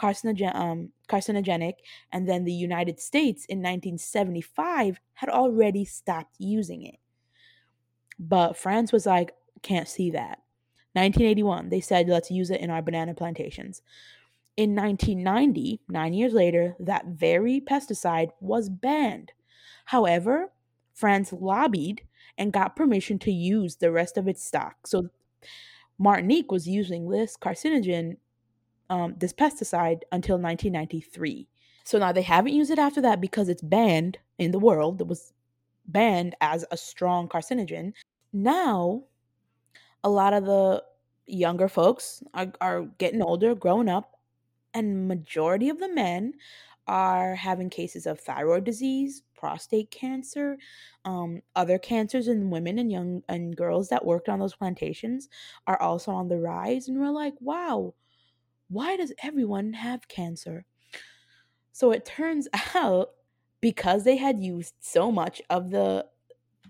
carcinogen- 0.00 0.54
um, 0.54 0.90
carcinogenic, 1.08 1.74
and 2.12 2.28
then 2.28 2.44
the 2.44 2.52
United 2.52 3.00
States 3.00 3.44
in 3.46 3.58
1975 3.58 5.00
had 5.14 5.28
already 5.28 5.84
stopped 5.84 6.36
using 6.38 6.82
it. 6.84 6.98
But 8.18 8.56
France 8.56 8.92
was 8.92 9.04
like, 9.04 9.34
can't 9.62 9.88
see 9.88 10.10
that. 10.12 10.38
1981, 10.94 11.70
they 11.70 11.80
said, 11.80 12.08
let's 12.08 12.30
use 12.30 12.50
it 12.50 12.60
in 12.60 12.70
our 12.70 12.82
banana 12.82 13.14
plantations. 13.14 13.82
In 14.56 14.74
1990, 14.74 15.80
nine 15.88 16.12
years 16.12 16.34
later, 16.34 16.76
that 16.78 17.06
very 17.06 17.60
pesticide 17.60 18.30
was 18.40 18.68
banned. 18.68 19.32
However, 19.86 20.52
France 20.92 21.32
lobbied 21.32 22.02
and 22.38 22.52
got 22.52 22.76
permission 22.76 23.18
to 23.20 23.32
use 23.32 23.76
the 23.76 23.90
rest 23.92 24.16
of 24.16 24.28
its 24.28 24.44
stock. 24.44 24.86
So 24.86 25.08
Martinique 25.98 26.50
was 26.50 26.66
using 26.66 27.08
this 27.08 27.36
carcinogen, 27.36 28.16
um, 28.90 29.14
this 29.18 29.32
pesticide, 29.32 30.00
until 30.10 30.36
1993. 30.36 31.48
So 31.84 31.98
now 31.98 32.12
they 32.12 32.22
haven't 32.22 32.54
used 32.54 32.70
it 32.70 32.78
after 32.78 33.00
that 33.02 33.20
because 33.20 33.48
it's 33.48 33.62
banned 33.62 34.18
in 34.38 34.50
the 34.50 34.58
world. 34.58 35.00
It 35.00 35.06
was 35.06 35.32
banned 35.86 36.34
as 36.40 36.64
a 36.70 36.76
strong 36.76 37.28
carcinogen. 37.28 37.92
Now, 38.32 39.04
a 40.04 40.08
lot 40.08 40.32
of 40.32 40.44
the 40.44 40.82
younger 41.26 41.68
folks 41.68 42.22
are, 42.34 42.52
are 42.60 42.82
getting 42.98 43.22
older, 43.22 43.54
growing 43.54 43.88
up, 43.88 44.18
and 44.74 45.08
majority 45.08 45.68
of 45.68 45.78
the 45.78 45.92
men 45.92 46.34
are 46.86 47.34
having 47.34 47.70
cases 47.70 48.06
of 48.06 48.20
thyroid 48.20 48.64
disease, 48.64 49.22
prostate 49.42 49.90
cancer, 49.90 50.56
um, 51.04 51.42
other 51.56 51.78
cancers 51.78 52.28
in 52.28 52.48
women 52.50 52.78
and 52.78 52.92
young 52.92 53.22
and 53.28 53.56
girls 53.56 53.88
that 53.88 54.04
worked 54.06 54.28
on 54.28 54.38
those 54.38 54.54
plantations 54.54 55.28
are 55.66 55.80
also 55.82 56.12
on 56.12 56.28
the 56.28 56.38
rise. 56.38 56.86
And 56.86 57.00
we're 57.00 57.10
like, 57.10 57.34
wow, 57.40 57.94
why 58.68 58.96
does 58.96 59.12
everyone 59.22 59.74
have 59.74 60.08
cancer? 60.08 60.64
So 61.72 61.90
it 61.92 62.04
turns 62.04 62.48
out 62.74 63.10
because 63.60 64.04
they 64.04 64.16
had 64.16 64.40
used 64.42 64.74
so 64.80 65.10
much 65.10 65.42
of 65.50 65.70
the 65.70 66.06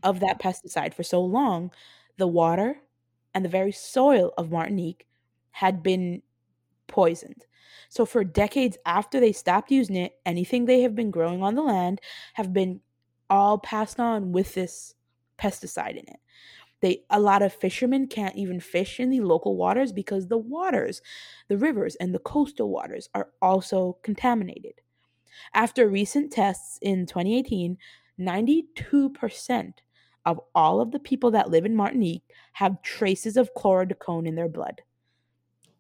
of 0.03 0.21
that 0.21 0.41
pesticide 0.41 0.95
for 0.95 1.03
so 1.03 1.23
long, 1.23 1.71
the 2.17 2.27
water 2.27 2.81
and 3.35 3.45
the 3.45 3.49
very 3.51 3.73
soil 3.73 4.33
of 4.39 4.51
Martinique 4.51 5.07
had 5.53 5.83
been 5.83 6.23
poisoned. 6.89 7.47
So 7.89 8.05
for 8.05 8.25
decades 8.25 8.77
after 8.87 9.21
they 9.21 9.33
stopped 9.33 9.71
using 9.71 9.97
it, 9.97 10.15
anything 10.25 10.65
they 10.65 10.83
have 10.83 10.95
been 10.95 11.11
growing 11.11 11.43
on 11.43 11.55
the 11.55 11.63
land 11.63 12.01
have 12.35 12.53
been 12.53 12.81
all 13.31 13.59
passed 13.59 13.99
on 13.99 14.33
with 14.33 14.55
this 14.55 14.95
pesticide 15.39 15.93
in 15.93 16.05
it. 16.09 16.21
They 16.81 17.05
a 17.11 17.21
lot 17.21 17.43
of 17.43 17.53
fishermen 17.53 18.09
can't 18.09 18.37
even 18.37 18.61
fish 18.61 18.99
in 18.99 19.09
the 19.09 19.21
local 19.21 19.57
waters 19.57 19.93
because 19.93 20.27
the 20.27 20.39
waters, 20.39 21.01
the 21.49 21.57
rivers 21.57 21.95
and 21.97 22.15
the 22.15 22.19
coastal 22.19 22.69
waters 22.69 23.09
are 23.15 23.29
also 23.41 23.99
contaminated. 24.03 24.75
After 25.55 25.89
recent 25.89 26.33
tests 26.33 26.79
in 26.83 27.07
2018, 27.07 27.79
92% 28.19 29.73
of 30.25 30.41
all 30.55 30.81
of 30.81 30.91
the 30.91 30.99
people 30.99 31.31
that 31.31 31.51
live 31.51 31.65
in 31.65 31.75
Martinique 31.75 32.23
have 32.53 32.83
traces 32.83 33.37
of 33.37 33.55
chlorothalonil 33.55 34.27
in 34.27 34.35
their 34.35 34.49
blood. 34.49 34.83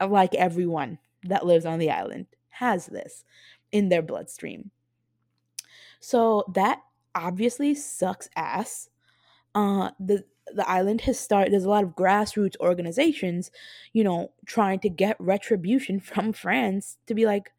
Like 0.00 0.34
everyone 0.34 0.98
that 1.24 1.46
lives 1.46 1.66
on 1.66 1.78
the 1.78 1.90
island 1.90 2.26
has 2.48 2.86
this 2.86 3.24
in 3.72 3.88
their 3.88 4.02
bloodstream. 4.02 4.70
So 6.00 6.44
that 6.54 6.82
obviously 7.14 7.74
sucks 7.74 8.28
ass. 8.36 8.88
Uh, 9.54 9.90
the 10.00 10.24
the 10.54 10.68
island 10.68 11.02
has 11.02 11.18
started. 11.18 11.52
There's 11.52 11.64
a 11.64 11.70
lot 11.70 11.84
of 11.84 11.90
grassroots 11.90 12.56
organizations, 12.60 13.50
you 13.92 14.04
know, 14.04 14.32
trying 14.44 14.80
to 14.80 14.88
get 14.88 15.16
retribution 15.18 16.00
from 16.00 16.32
France 16.32 16.98
to 17.06 17.14
be 17.14 17.26
like, 17.26 17.52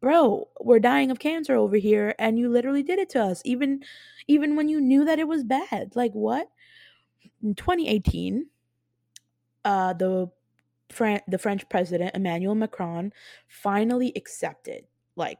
bro, 0.00 0.48
we're 0.60 0.80
dying 0.80 1.10
of 1.10 1.18
cancer 1.18 1.54
over 1.54 1.76
here, 1.76 2.14
and 2.18 2.38
you 2.38 2.48
literally 2.48 2.82
did 2.82 2.98
it 2.98 3.08
to 3.10 3.22
us, 3.22 3.40
even 3.44 3.82
even 4.26 4.56
when 4.56 4.68
you 4.68 4.80
knew 4.80 5.04
that 5.04 5.18
it 5.18 5.28
was 5.28 5.44
bad. 5.44 5.92
Like 5.94 6.12
what? 6.12 6.48
In 7.42 7.54
2018, 7.54 8.46
uh, 9.64 9.92
the 9.94 10.30
Fran- 10.90 11.22
the 11.28 11.38
French 11.38 11.68
president 11.68 12.14
Emmanuel 12.14 12.54
Macron 12.54 13.12
finally 13.48 14.12
accepted 14.16 14.84
like 15.16 15.38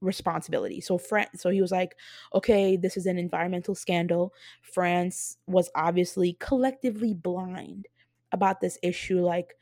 responsibility. 0.00 0.80
So 0.80 0.98
France 0.98 1.40
so 1.40 1.50
he 1.50 1.60
was 1.60 1.70
like, 1.70 1.96
okay, 2.34 2.76
this 2.76 2.96
is 2.96 3.06
an 3.06 3.18
environmental 3.18 3.74
scandal. 3.74 4.34
France 4.62 5.38
was 5.46 5.70
obviously 5.74 6.36
collectively 6.40 7.14
blind 7.14 7.86
about 8.32 8.60
this 8.60 8.78
issue 8.82 9.20
like 9.20 9.54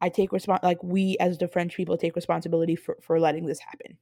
I 0.00 0.08
take 0.08 0.30
respons 0.30 0.62
like 0.62 0.82
we 0.82 1.16
as 1.20 1.38
the 1.38 1.48
French 1.48 1.76
people 1.76 1.96
take 1.96 2.16
responsibility 2.16 2.74
for 2.74 2.96
for 3.00 3.20
letting 3.20 3.46
this 3.46 3.60
happen. 3.60 3.98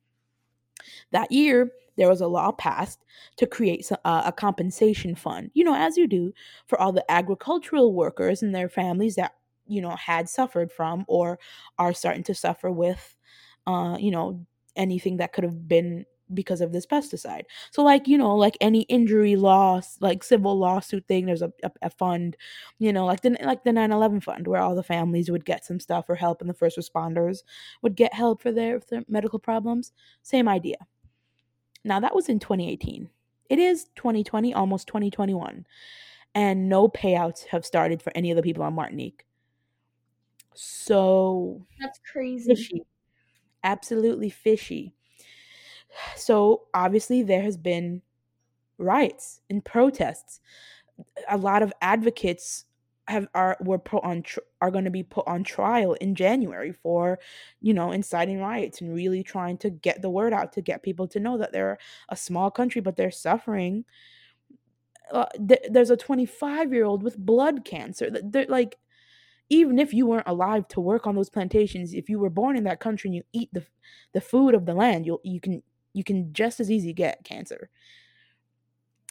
That 1.12 1.30
year, 1.30 1.72
there 1.96 2.08
was 2.08 2.22
a 2.22 2.26
law 2.26 2.52
passed 2.52 3.04
to 3.36 3.46
create 3.46 3.90
uh, 4.04 4.22
a 4.24 4.32
compensation 4.32 5.14
fund, 5.14 5.50
you 5.52 5.64
know, 5.64 5.74
as 5.74 5.98
you 5.98 6.06
do 6.06 6.32
for 6.66 6.80
all 6.80 6.92
the 6.92 7.08
agricultural 7.10 7.92
workers 7.92 8.42
and 8.42 8.54
their 8.54 8.70
families 8.70 9.16
that, 9.16 9.34
you 9.70 9.80
know, 9.80 9.96
had 9.96 10.28
suffered 10.28 10.72
from 10.72 11.04
or 11.08 11.38
are 11.78 11.94
starting 11.94 12.24
to 12.24 12.34
suffer 12.34 12.70
with, 12.70 13.16
uh, 13.66 13.96
you 13.98 14.10
know, 14.10 14.44
anything 14.76 15.18
that 15.18 15.32
could 15.32 15.44
have 15.44 15.68
been 15.68 16.04
because 16.32 16.60
of 16.60 16.72
this 16.72 16.86
pesticide. 16.86 17.42
So 17.70 17.82
like, 17.82 18.06
you 18.06 18.16
know, 18.16 18.36
like 18.36 18.56
any 18.60 18.82
injury 18.82 19.36
loss, 19.36 19.96
like 20.00 20.22
civil 20.22 20.56
lawsuit 20.58 21.06
thing, 21.06 21.26
there's 21.26 21.42
a, 21.42 21.52
a, 21.62 21.70
a 21.82 21.90
fund, 21.90 22.36
you 22.78 22.92
know, 22.92 23.04
like 23.06 23.20
the 23.22 23.36
like 23.42 23.64
the 23.64 23.70
9/11 23.70 24.22
fund 24.22 24.46
where 24.46 24.60
all 24.60 24.74
the 24.76 24.82
families 24.82 25.30
would 25.30 25.44
get 25.44 25.64
some 25.64 25.80
stuff 25.80 26.08
or 26.08 26.14
help 26.14 26.40
and 26.40 26.48
the 26.48 26.54
first 26.54 26.78
responders 26.78 27.38
would 27.82 27.96
get 27.96 28.14
help 28.14 28.40
for 28.42 28.52
their, 28.52 28.80
for 28.80 28.86
their 28.90 29.04
medical 29.08 29.38
problems. 29.38 29.92
Same 30.22 30.48
idea. 30.48 30.76
Now 31.84 32.00
that 32.00 32.14
was 32.14 32.28
in 32.28 32.38
2018. 32.38 33.08
It 33.48 33.58
is 33.58 33.86
2020, 33.96 34.54
almost 34.54 34.86
2021. 34.86 35.66
And 36.34 36.68
no 36.68 36.88
payouts 36.88 37.46
have 37.46 37.66
started 37.66 38.00
for 38.00 38.12
any 38.14 38.30
of 38.30 38.36
the 38.36 38.42
people 38.42 38.62
on 38.62 38.74
Martinique. 38.74 39.24
So 40.54 41.66
that's 41.80 42.00
crazy. 42.12 42.54
Fishy. 42.54 42.86
Absolutely 43.64 44.30
fishy. 44.30 44.94
So 46.16 46.62
obviously 46.74 47.22
there 47.22 47.42
has 47.42 47.56
been 47.56 48.02
riots 48.78 49.42
and 49.50 49.64
protests. 49.64 50.40
A 51.28 51.36
lot 51.38 51.62
of 51.62 51.72
advocates 51.82 52.66
have 53.08 53.28
are 53.34 53.56
were 53.60 53.78
put 53.78 54.04
on 54.04 54.22
tr- 54.22 54.40
are 54.62 54.70
going 54.70 54.84
to 54.84 54.90
be 54.90 55.02
put 55.02 55.26
on 55.28 55.44
trial 55.44 55.94
in 55.94 56.14
January 56.14 56.72
for 56.72 57.18
you 57.60 57.74
know 57.74 57.92
inciting 57.92 58.40
riots 58.40 58.80
and 58.80 58.94
really 58.94 59.22
trying 59.22 59.58
to 59.58 59.70
get 59.70 60.02
the 60.02 60.10
word 60.10 60.32
out 60.32 60.52
to 60.54 60.62
get 60.62 60.82
people 60.84 61.08
to 61.08 61.20
know 61.20 61.38
that 61.38 61.52
they're 61.52 61.78
a 62.10 62.16
small 62.16 62.50
country 62.50 62.80
but 62.80 62.96
they're 62.96 63.10
suffering 63.10 63.84
uh, 65.12 65.26
th- 65.48 65.66
there's 65.70 65.90
a 65.90 65.96
25 65.96 66.72
year 66.72 66.84
old 66.84 67.02
with 67.02 67.18
blood 67.18 67.64
cancer 67.64 68.10
they're 68.10 68.46
like 68.48 68.78
even 69.50 69.78
if 69.78 69.92
you 69.92 70.06
weren't 70.06 70.26
alive 70.26 70.66
to 70.68 70.80
work 70.80 71.06
on 71.06 71.14
those 71.14 71.28
plantations 71.28 71.92
if 71.92 72.08
you 72.08 72.18
were 72.18 72.30
born 72.30 72.56
in 72.56 72.64
that 72.64 72.80
country 72.80 73.08
and 73.08 73.14
you 73.14 73.22
eat 73.32 73.50
the 73.52 73.64
the 74.14 74.20
food 74.20 74.54
of 74.54 74.64
the 74.64 74.74
land 74.74 75.04
you'll 75.04 75.20
you 75.22 75.40
can 75.40 75.62
you 75.92 76.02
can 76.02 76.32
just 76.32 76.60
as 76.60 76.70
easy 76.70 76.92
get 76.92 77.22
cancer 77.24 77.68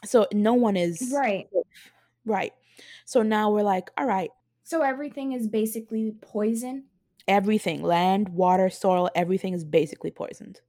so 0.04 0.26
no 0.34 0.54
one 0.54 0.76
is 0.76 1.12
right 1.14 1.48
right 2.26 2.54
so 3.06 3.22
now 3.22 3.52
we're 3.52 3.64
like, 3.64 3.92
all 3.98 4.06
right. 4.06 4.32
So 4.64 4.82
everything 4.82 5.34
is 5.34 5.48
basically 5.48 6.14
poison? 6.22 6.86
Everything, 7.28 7.84
land, 7.84 8.30
water, 8.30 8.70
soil, 8.70 9.10
everything 9.16 9.54
is 9.54 9.64
basically 9.64 10.12
poisoned. 10.12 10.62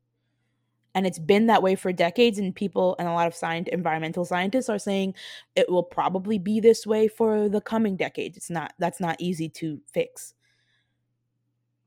And 0.94 1.06
it's 1.06 1.18
been 1.20 1.46
that 1.46 1.62
way 1.62 1.76
for 1.76 1.92
decades, 1.92 2.38
and 2.38 2.54
people 2.54 2.96
and 2.98 3.06
a 3.06 3.12
lot 3.12 3.28
of 3.28 3.34
science, 3.34 3.68
environmental 3.70 4.24
scientists 4.24 4.68
are 4.68 4.78
saying 4.78 5.14
it 5.54 5.70
will 5.70 5.84
probably 5.84 6.38
be 6.38 6.58
this 6.58 6.86
way 6.86 7.06
for 7.06 7.48
the 7.48 7.60
coming 7.60 7.96
decades. 7.96 8.36
It's 8.36 8.50
not 8.50 8.72
that's 8.78 9.00
not 9.00 9.16
easy 9.20 9.48
to 9.50 9.80
fix. 9.92 10.34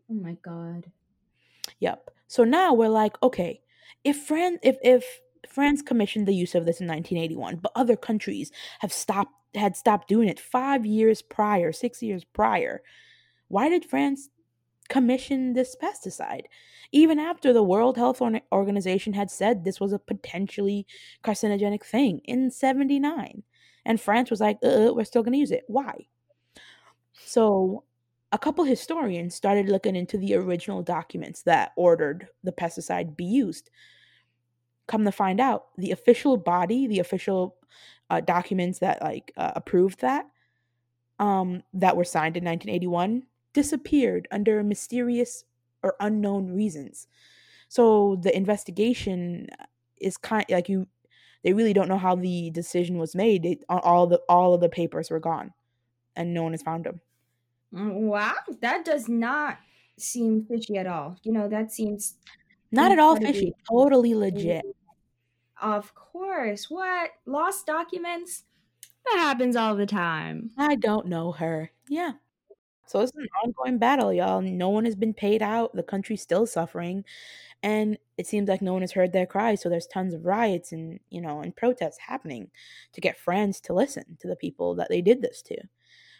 Oh 0.09 0.13
my 0.13 0.37
god. 0.41 0.89
Yep. 1.79 2.11
So 2.27 2.43
now 2.43 2.73
we're 2.73 2.87
like, 2.87 3.21
okay, 3.21 3.61
if 4.03 4.17
France 4.25 4.59
if 4.63 4.77
if 4.83 5.03
France 5.49 5.81
commissioned 5.81 6.27
the 6.27 6.33
use 6.33 6.55
of 6.55 6.65
this 6.65 6.79
in 6.79 6.87
1981, 6.87 7.57
but 7.57 7.73
other 7.75 7.97
countries 7.97 8.51
have 8.79 8.93
stopped 8.93 9.33
had 9.55 9.75
stopped 9.75 10.07
doing 10.07 10.29
it 10.29 10.39
5 10.39 10.85
years 10.85 11.21
prior, 11.21 11.71
6 11.71 12.01
years 12.01 12.23
prior. 12.23 12.81
Why 13.49 13.69
did 13.69 13.85
France 13.85 14.29
commission 14.89 15.53
this 15.53 15.75
pesticide? 15.81 16.45
Even 16.91 17.19
after 17.19 17.53
the 17.53 17.63
World 17.63 17.97
Health 17.97 18.21
Organization 18.51 19.13
had 19.13 19.31
said 19.31 19.63
this 19.63 19.79
was 19.79 19.93
a 19.93 19.99
potentially 19.99 20.85
carcinogenic 21.23 21.83
thing 21.83 22.21
in 22.25 22.51
79. 22.51 23.43
And 23.85 23.99
France 23.99 24.29
was 24.29 24.39
like, 24.39 24.57
uh, 24.63 24.93
we're 24.93 25.03
still 25.03 25.23
going 25.23 25.33
to 25.33 25.39
use 25.39 25.51
it. 25.51 25.63
Why? 25.67 26.07
So, 27.25 27.83
a 28.31 28.37
couple 28.37 28.63
historians 28.63 29.35
started 29.35 29.69
looking 29.69 29.95
into 29.95 30.17
the 30.17 30.33
original 30.33 30.81
documents 30.81 31.43
that 31.43 31.71
ordered 31.75 32.27
the 32.43 32.51
pesticide 32.51 33.15
be 33.15 33.25
used 33.25 33.69
come 34.87 35.05
to 35.05 35.11
find 35.11 35.39
out 35.39 35.65
the 35.77 35.91
official 35.91 36.35
body 36.37 36.87
the 36.87 36.99
official 36.99 37.55
uh, 38.09 38.19
documents 38.19 38.79
that 38.79 39.01
like 39.01 39.31
uh, 39.37 39.51
approved 39.55 40.01
that 40.01 40.25
um 41.19 41.63
that 41.73 41.95
were 41.95 42.03
signed 42.03 42.35
in 42.35 42.43
1981 42.43 43.23
disappeared 43.53 44.27
under 44.31 44.63
mysterious 44.63 45.43
or 45.81 45.95
unknown 45.99 46.51
reasons 46.51 47.07
so 47.67 48.17
the 48.21 48.35
investigation 48.35 49.47
is 49.97 50.17
kind 50.17 50.45
like 50.49 50.69
you 50.69 50.87
they 51.43 51.53
really 51.53 51.73
don't 51.73 51.89
know 51.89 51.97
how 51.97 52.15
the 52.15 52.49
decision 52.51 52.97
was 52.97 53.15
made 53.15 53.63
all 53.69 54.07
the 54.07 54.19
all 54.29 54.53
of 54.53 54.61
the 54.61 54.69
papers 54.69 55.09
were 55.09 55.19
gone 55.19 55.53
and 56.15 56.33
no 56.33 56.43
one 56.43 56.53
has 56.53 56.61
found 56.61 56.85
them 56.85 57.01
mm, 57.73 57.93
wow 58.01 58.33
that 58.61 58.85
does 58.85 59.09
not 59.09 59.57
seem 59.97 60.45
fishy 60.45 60.77
at 60.77 60.87
all 60.87 61.17
you 61.23 61.31
know 61.31 61.47
that 61.47 61.71
seems 61.71 62.15
not 62.73 62.91
at 62.91 62.97
all 62.97 63.15
fishy. 63.15 63.53
Totally 63.69 64.15
legit. 64.15 64.65
Of 65.61 65.93
course. 65.93 66.71
What? 66.71 67.11
Lost 67.27 67.67
documents? 67.67 68.45
That 69.05 69.19
happens 69.19 69.55
all 69.55 69.75
the 69.75 69.85
time. 69.85 70.49
I 70.57 70.75
don't 70.75 71.05
know 71.05 71.33
her. 71.33 71.69
Yeah. 71.87 72.13
So 72.93 72.99
it's 72.99 73.15
an 73.15 73.27
ongoing 73.43 73.79
battle, 73.79 74.13
y'all. 74.13 74.39
No 74.39 74.69
one 74.69 74.85
has 74.85 74.95
been 74.95 75.15
paid 75.15 75.41
out. 75.41 75.75
The 75.75 75.81
country's 75.81 76.21
still 76.21 76.45
suffering. 76.45 77.03
And 77.63 77.97
it 78.19 78.27
seems 78.27 78.47
like 78.47 78.61
no 78.61 78.73
one 78.73 78.83
has 78.83 78.91
heard 78.91 79.11
their 79.11 79.25
cries. 79.25 79.63
So 79.63 79.67
there's 79.67 79.87
tons 79.87 80.13
of 80.13 80.27
riots 80.27 80.73
and, 80.73 80.99
you 81.09 81.19
know, 81.19 81.39
and 81.39 81.55
protests 81.55 81.97
happening 81.97 82.51
to 82.91 83.01
get 83.01 83.17
France 83.17 83.59
to 83.61 83.73
listen 83.73 84.15
to 84.19 84.27
the 84.27 84.35
people 84.35 84.75
that 84.75 84.89
they 84.89 85.01
did 85.01 85.23
this 85.23 85.41
to. 85.41 85.57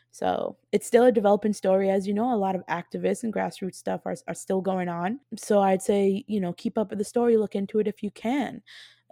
So 0.09 0.57
it's 0.71 0.87
still 0.87 1.05
a 1.05 1.11
developing 1.11 1.53
story. 1.53 1.91
As 1.91 2.07
you 2.07 2.15
know, 2.15 2.33
a 2.33 2.35
lot 2.35 2.55
of 2.55 2.65
activists 2.65 3.21
and 3.21 3.31
grassroots 3.31 3.75
stuff 3.75 4.01
are, 4.05 4.15
are 4.27 4.33
still 4.33 4.61
going 4.61 4.89
on. 4.89 5.19
So 5.37 5.61
I'd 5.61 5.83
say, 5.83 6.25
you 6.27 6.39
know, 6.39 6.53
keep 6.53 6.79
up 6.79 6.89
with 6.89 6.97
the 6.97 7.05
story, 7.05 7.37
look 7.37 7.53
into 7.53 7.77
it 7.81 7.87
if 7.87 8.01
you 8.01 8.09
can. 8.09 8.63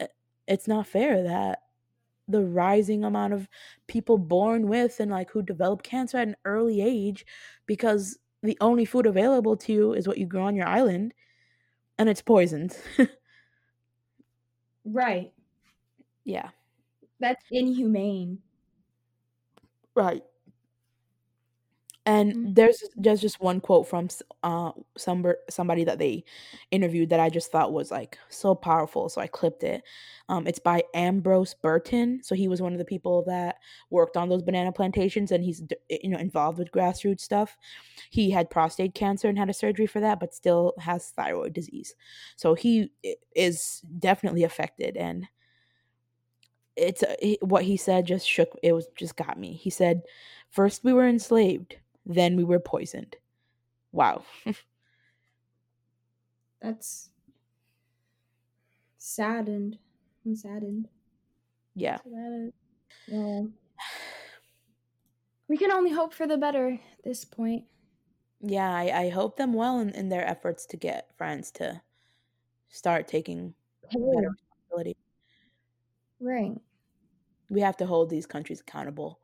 Uh, 0.01 0.07
it's 0.47 0.67
not 0.67 0.87
fair 0.87 1.21
that 1.21 1.59
the 2.31 2.43
rising 2.43 3.03
amount 3.03 3.33
of 3.33 3.47
people 3.87 4.17
born 4.17 4.67
with 4.67 4.99
and 4.99 5.11
like 5.11 5.29
who 5.31 5.41
develop 5.41 5.83
cancer 5.83 6.17
at 6.17 6.27
an 6.27 6.35
early 6.45 6.81
age 6.81 7.25
because 7.65 8.17
the 8.43 8.57
only 8.61 8.85
food 8.85 9.05
available 9.05 9.55
to 9.55 9.73
you 9.73 9.93
is 9.93 10.07
what 10.07 10.17
you 10.17 10.25
grow 10.25 10.43
on 10.43 10.55
your 10.55 10.67
island 10.67 11.13
and 11.97 12.09
it's 12.09 12.21
poisoned. 12.21 12.75
right. 14.85 15.31
Yeah. 16.23 16.49
That's 17.19 17.45
inhumane. 17.51 18.39
Right. 19.95 20.23
And 22.05 22.33
mm-hmm. 22.33 22.53
there's 22.53 22.83
there's 22.95 23.21
just 23.21 23.39
one 23.41 23.61
quote 23.61 23.87
from 23.87 24.07
uh 24.41 24.71
somebody 24.97 25.37
somebody 25.51 25.83
that 25.83 25.99
they 25.99 26.23
interviewed 26.71 27.09
that 27.09 27.19
I 27.19 27.29
just 27.29 27.51
thought 27.51 27.73
was 27.73 27.91
like 27.91 28.17
so 28.29 28.55
powerful, 28.55 29.07
so 29.07 29.21
I 29.21 29.27
clipped 29.27 29.63
it. 29.63 29.83
Um, 30.27 30.47
it's 30.47 30.57
by 30.57 30.81
Ambrose 30.95 31.53
Burton. 31.53 32.21
So 32.23 32.33
he 32.33 32.47
was 32.47 32.59
one 32.59 32.73
of 32.73 32.79
the 32.79 32.85
people 32.85 33.23
that 33.25 33.57
worked 33.91 34.17
on 34.17 34.29
those 34.29 34.41
banana 34.41 34.71
plantations, 34.71 35.31
and 35.31 35.43
he's 35.43 35.61
you 35.89 36.09
know 36.09 36.17
involved 36.17 36.57
with 36.57 36.71
grassroots 36.71 37.21
stuff. 37.21 37.55
He 38.09 38.31
had 38.31 38.49
prostate 38.49 38.95
cancer 38.95 39.27
and 39.29 39.37
had 39.37 39.49
a 39.51 39.53
surgery 39.53 39.85
for 39.87 39.99
that, 39.99 40.19
but 40.19 40.33
still 40.33 40.73
has 40.79 41.11
thyroid 41.11 41.53
disease. 41.53 41.93
So 42.35 42.55
he 42.55 42.91
is 43.35 43.83
definitely 43.99 44.43
affected, 44.43 44.97
and 44.97 45.27
it's 46.75 47.03
uh, 47.03 47.15
what 47.41 47.63
he 47.63 47.77
said 47.77 48.07
just 48.07 48.27
shook 48.27 48.57
it 48.63 48.73
was 48.73 48.87
just 48.95 49.15
got 49.15 49.37
me. 49.37 49.53
He 49.53 49.69
said, 49.69 50.01
first 50.49 50.83
we 50.83 50.93
were 50.93 51.07
enslaved, 51.07 51.77
then 52.05 52.35
we 52.35 52.43
were 52.43 52.59
poisoned." 52.59 53.15
Wow. 53.91 54.23
That's 56.61 57.09
saddened. 58.97 59.79
I'm 60.25 60.35
saddened. 60.35 60.87
Yeah. 61.75 61.97
Well, 62.05 62.51
we 65.47 65.57
can 65.57 65.71
only 65.71 65.91
hope 65.91 66.13
for 66.13 66.27
the 66.27 66.37
better 66.37 66.69
at 66.69 67.03
this 67.03 67.25
point. 67.25 67.65
Yeah, 68.41 68.73
I, 68.73 69.05
I 69.05 69.09
hope 69.09 69.37
them 69.37 69.53
well 69.53 69.79
in, 69.79 69.89
in 69.89 70.09
their 70.09 70.25
efforts 70.25 70.65
to 70.67 70.77
get 70.77 71.09
France 71.17 71.51
to 71.51 71.81
start 72.69 73.07
taking 73.07 73.53
better 73.83 74.29
responsibility. 74.29 74.97
Right. 76.19 76.61
We 77.49 77.61
have 77.61 77.77
to 77.77 77.85
hold 77.85 78.09
these 78.09 78.25
countries 78.25 78.61
accountable. 78.61 79.19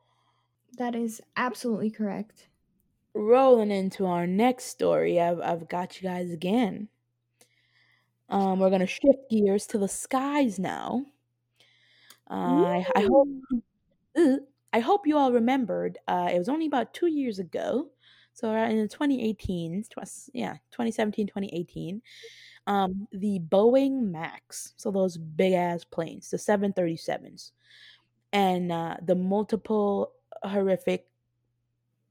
That 0.76 0.94
is 0.94 1.22
absolutely 1.36 1.90
correct. 1.90 2.47
Rolling 3.18 3.70
into 3.70 4.06
our 4.06 4.26
next 4.26 4.66
story, 4.66 5.20
I've, 5.20 5.40
I've 5.40 5.68
got 5.68 6.00
you 6.00 6.08
guys 6.08 6.30
again. 6.30 6.88
Um, 8.28 8.60
we're 8.60 8.70
gonna 8.70 8.86
shift 8.86 9.30
gears 9.30 9.66
to 9.68 9.78
the 9.78 9.88
skies 9.88 10.58
now. 10.58 11.04
Uh, 12.30 12.34
I, 12.34 12.86
I 12.94 13.02
hope 13.02 13.28
uh, 14.16 14.36
I 14.72 14.80
hope 14.80 15.06
you 15.06 15.16
all 15.16 15.32
remembered. 15.32 15.98
Uh, 16.06 16.30
it 16.32 16.38
was 16.38 16.48
only 16.48 16.66
about 16.66 16.94
two 16.94 17.06
years 17.06 17.38
ago, 17.38 17.88
so 18.34 18.52
in 18.54 18.88
2018, 18.88 19.84
yeah, 20.34 20.54
2017, 20.70 21.26
2018. 21.26 22.02
Um, 22.66 23.08
the 23.12 23.40
Boeing 23.40 24.10
Max, 24.10 24.74
so 24.76 24.90
those 24.90 25.16
big 25.16 25.54
ass 25.54 25.84
planes, 25.84 26.30
the 26.30 26.38
737s, 26.38 27.52
and 28.32 28.70
uh, 28.72 28.96
the 29.02 29.14
multiple 29.14 30.12
horrific 30.42 31.06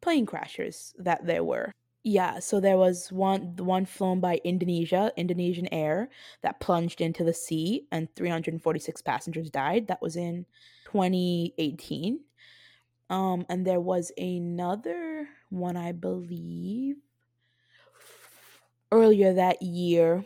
plane 0.01 0.25
crashes 0.25 0.93
that 0.97 1.25
there 1.25 1.43
were. 1.43 1.71
Yeah, 2.03 2.39
so 2.39 2.61
there 2.61 2.77
was 2.77 3.11
one 3.11 3.55
one 3.57 3.85
flown 3.85 4.21
by 4.21 4.39
Indonesia, 4.45 5.11
Indonesian 5.17 5.67
Air, 5.73 6.09
that 6.41 6.61
plunged 6.61 7.01
into 7.01 7.23
the 7.25 7.33
sea 7.33 7.85
and 7.91 8.07
346 8.15 9.01
passengers 9.01 9.49
died. 9.49 9.87
That 9.87 10.01
was 10.01 10.15
in 10.15 10.45
2018. 10.85 12.19
Um 13.09 13.45
and 13.49 13.65
there 13.65 13.81
was 13.81 14.11
another 14.17 15.27
one 15.49 15.75
I 15.75 15.91
believe 15.91 16.95
earlier 18.91 19.33
that 19.33 19.61
year 19.61 20.23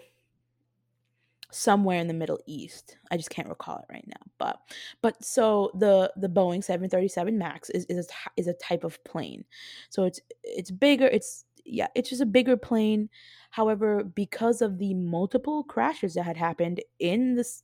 somewhere 1.51 1.99
in 1.99 2.07
the 2.07 2.13
Middle 2.13 2.39
East. 2.47 2.97
I 3.11 3.17
just 3.17 3.29
can't 3.29 3.49
recall 3.49 3.77
it 3.77 3.85
right 3.91 4.07
now. 4.07 4.31
But 4.37 4.59
but 5.01 5.23
so 5.23 5.71
the 5.75 6.11
the 6.17 6.29
Boeing 6.29 6.63
737 6.63 7.37
Max 7.37 7.69
is 7.69 7.85
is 7.85 8.07
a, 8.09 8.29
is 8.37 8.47
a 8.47 8.53
type 8.53 8.83
of 8.83 9.03
plane. 9.03 9.45
So 9.89 10.05
it's 10.05 10.19
it's 10.43 10.71
bigger, 10.71 11.07
it's 11.07 11.45
yeah, 11.65 11.87
it's 11.95 12.09
just 12.09 12.21
a 12.21 12.25
bigger 12.25 12.57
plane. 12.57 13.09
However, 13.51 14.03
because 14.03 14.61
of 14.61 14.77
the 14.79 14.93
multiple 14.93 15.63
crashes 15.63 16.13
that 16.15 16.23
had 16.23 16.37
happened 16.37 16.81
in 16.99 17.35
this 17.35 17.63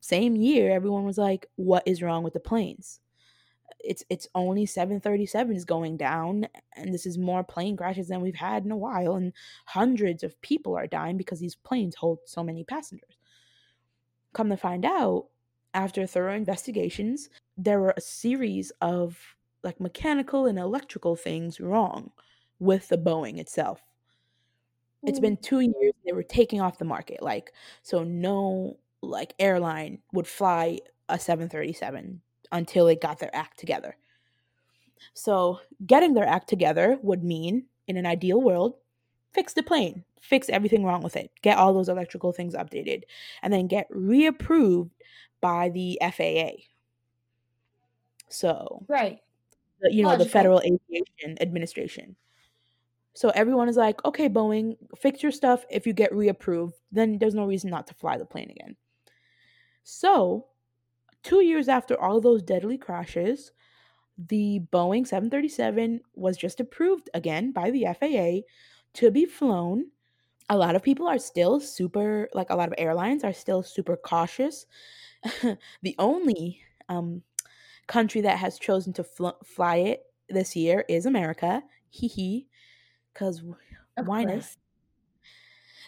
same 0.00 0.36
year, 0.36 0.70
everyone 0.72 1.04
was 1.04 1.18
like, 1.18 1.46
"What 1.56 1.82
is 1.86 2.02
wrong 2.02 2.22
with 2.24 2.34
the 2.34 2.40
planes?" 2.40 3.00
It's 3.80 4.04
it's 4.10 4.28
only 4.34 4.66
737s 4.66 5.64
going 5.66 5.96
down, 5.96 6.46
and 6.76 6.94
this 6.94 7.06
is 7.06 7.18
more 7.18 7.42
plane 7.44 7.76
crashes 7.76 8.08
than 8.08 8.20
we've 8.20 8.34
had 8.36 8.64
in 8.64 8.70
a 8.70 8.76
while, 8.76 9.16
and 9.16 9.32
hundreds 9.66 10.22
of 10.22 10.40
people 10.42 10.76
are 10.76 10.86
dying 10.86 11.16
because 11.16 11.40
these 11.40 11.56
planes 11.56 11.96
hold 11.96 12.20
so 12.26 12.44
many 12.44 12.64
passengers. 12.64 13.18
Come 14.32 14.48
to 14.50 14.56
find 14.56 14.84
out, 14.84 15.26
after 15.74 16.06
thorough 16.06 16.34
investigations, 16.34 17.30
there 17.56 17.80
were 17.80 17.94
a 17.96 18.00
series 18.00 18.72
of 18.80 19.18
like 19.62 19.80
mechanical 19.80 20.46
and 20.46 20.58
electrical 20.58 21.16
things 21.16 21.60
wrong 21.60 22.10
with 22.58 22.88
the 22.88 22.98
Boeing 22.98 23.38
itself. 23.38 23.80
It's 25.04 25.18
been 25.18 25.36
two 25.36 25.60
years 25.60 25.94
they 26.04 26.12
were 26.12 26.22
taking 26.22 26.60
off 26.60 26.78
the 26.78 26.84
market. 26.84 27.22
Like, 27.22 27.52
so 27.82 28.04
no 28.04 28.78
like 29.02 29.34
airline 29.38 29.98
would 30.12 30.28
fly 30.28 30.78
a 31.08 31.18
737 31.18 32.20
until 32.52 32.86
they 32.86 32.94
got 32.94 33.18
their 33.18 33.34
act 33.34 33.58
together. 33.58 33.96
So 35.14 35.58
getting 35.84 36.14
their 36.14 36.26
act 36.26 36.48
together 36.48 36.98
would 37.02 37.24
mean, 37.24 37.64
in 37.88 37.96
an 37.96 38.06
ideal 38.06 38.40
world, 38.40 38.74
fix 39.32 39.52
the 39.52 39.62
plane, 39.62 40.04
fix 40.20 40.48
everything 40.48 40.84
wrong 40.84 41.02
with 41.02 41.16
it, 41.16 41.30
get 41.42 41.58
all 41.58 41.72
those 41.72 41.88
electrical 41.88 42.32
things 42.32 42.54
updated, 42.54 43.02
and 43.42 43.52
then 43.52 43.66
get 43.66 43.90
reapproved 43.90 44.90
by 45.40 45.68
the 45.70 45.98
FAA. 46.00 46.62
So, 48.28 48.84
right, 48.88 49.18
you 49.82 50.02
know, 50.02 50.10
Logical. 50.10 50.24
the 50.24 50.30
Federal 50.30 50.60
Aviation 50.60 51.40
Administration. 51.40 52.16
So 53.14 53.28
everyone 53.30 53.68
is 53.68 53.76
like, 53.76 54.02
okay, 54.04 54.28
Boeing, 54.28 54.76
fix 54.96 55.22
your 55.22 55.32
stuff. 55.32 55.64
If 55.70 55.86
you 55.86 55.92
get 55.92 56.12
reapproved, 56.12 56.72
then 56.92 57.18
there's 57.18 57.34
no 57.34 57.44
reason 57.44 57.68
not 57.68 57.86
to 57.88 57.94
fly 57.94 58.16
the 58.16 58.24
plane 58.24 58.50
again. 58.50 58.76
So, 59.84 60.46
two 61.22 61.42
years 61.42 61.68
after 61.68 62.00
all 62.00 62.20
those 62.20 62.42
deadly 62.42 62.78
crashes, 62.78 63.52
the 64.16 64.60
Boeing 64.72 65.06
737 65.06 66.00
was 66.14 66.36
just 66.36 66.60
approved 66.60 67.10
again 67.12 67.52
by 67.52 67.70
the 67.70 67.86
FAA 67.98 68.46
to 68.94 69.10
be 69.10 69.24
flown. 69.24 69.86
A 70.48 70.56
lot 70.56 70.76
of 70.76 70.82
people 70.82 71.06
are 71.06 71.18
still 71.18 71.60
super, 71.60 72.28
like 72.34 72.50
a 72.50 72.56
lot 72.56 72.68
of 72.68 72.74
airlines 72.78 73.24
are 73.24 73.32
still 73.32 73.62
super 73.62 73.96
cautious. 73.96 74.66
the 75.82 75.94
only 75.98 76.60
um, 76.88 77.22
country 77.86 78.20
that 78.22 78.38
has 78.38 78.58
chosen 78.58 78.92
to 78.94 79.04
fl- 79.04 79.40
fly 79.44 79.76
it 79.76 80.02
this 80.28 80.56
year 80.56 80.84
is 80.88 81.06
America. 81.06 81.62
Hee 81.90 82.08
hee 82.08 82.48
because 83.12 83.42
why 84.04 84.24
not? 84.24 84.44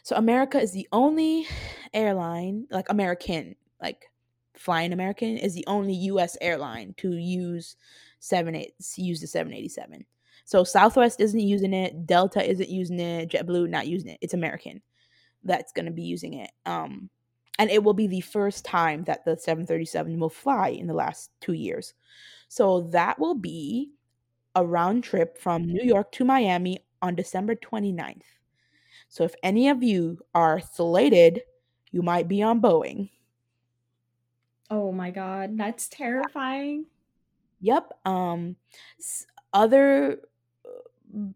So 0.02 0.16
America 0.16 0.60
is 0.60 0.72
the 0.72 0.86
only 0.92 1.46
airline, 1.94 2.66
like 2.70 2.90
American, 2.90 3.56
like 3.80 4.10
flying 4.54 4.92
American 4.92 5.38
is 5.38 5.54
the 5.54 5.64
only 5.66 5.94
U.S. 5.94 6.36
airline 6.40 6.94
to 6.98 7.14
use 7.16 7.76
seven 8.20 8.54
eight 8.54 8.74
use 8.96 9.20
the 9.20 9.26
seven 9.26 9.52
eighty 9.52 9.68
seven. 9.68 10.04
So 10.44 10.64
Southwest 10.64 11.20
isn't 11.20 11.40
using 11.40 11.72
it, 11.72 12.06
Delta 12.06 12.48
isn't 12.48 12.68
using 12.68 13.00
it, 13.00 13.30
JetBlue 13.30 13.68
not 13.68 13.86
using 13.86 14.10
it. 14.10 14.18
It's 14.20 14.34
American 14.34 14.82
that's 15.42 15.72
going 15.72 15.86
to 15.86 15.92
be 15.92 16.02
using 16.02 16.34
it. 16.34 16.50
Um, 16.66 17.10
and 17.58 17.70
it 17.70 17.82
will 17.82 17.94
be 17.94 18.06
the 18.06 18.20
first 18.20 18.64
time 18.64 19.04
that 19.04 19.24
the 19.24 19.36
737 19.36 20.18
will 20.18 20.28
fly 20.28 20.68
in 20.68 20.86
the 20.86 20.94
last 20.94 21.30
two 21.40 21.52
years. 21.52 21.94
So 22.48 22.88
that 22.92 23.18
will 23.18 23.34
be 23.34 23.90
a 24.54 24.64
round 24.64 25.04
trip 25.04 25.38
from 25.38 25.64
New 25.64 25.84
York 25.84 26.12
to 26.12 26.24
Miami 26.24 26.84
on 27.00 27.14
December 27.14 27.54
29th. 27.54 28.22
So 29.08 29.24
if 29.24 29.34
any 29.42 29.68
of 29.68 29.82
you 29.82 30.18
are 30.34 30.60
slated, 30.60 31.42
you 31.92 32.02
might 32.02 32.26
be 32.26 32.42
on 32.42 32.60
Boeing. 32.60 33.10
Oh 34.70 34.90
my 34.90 35.10
god, 35.10 35.56
that's 35.56 35.88
terrifying. 35.88 36.86
Yep. 37.60 37.92
Um 38.04 38.56
other 39.52 40.20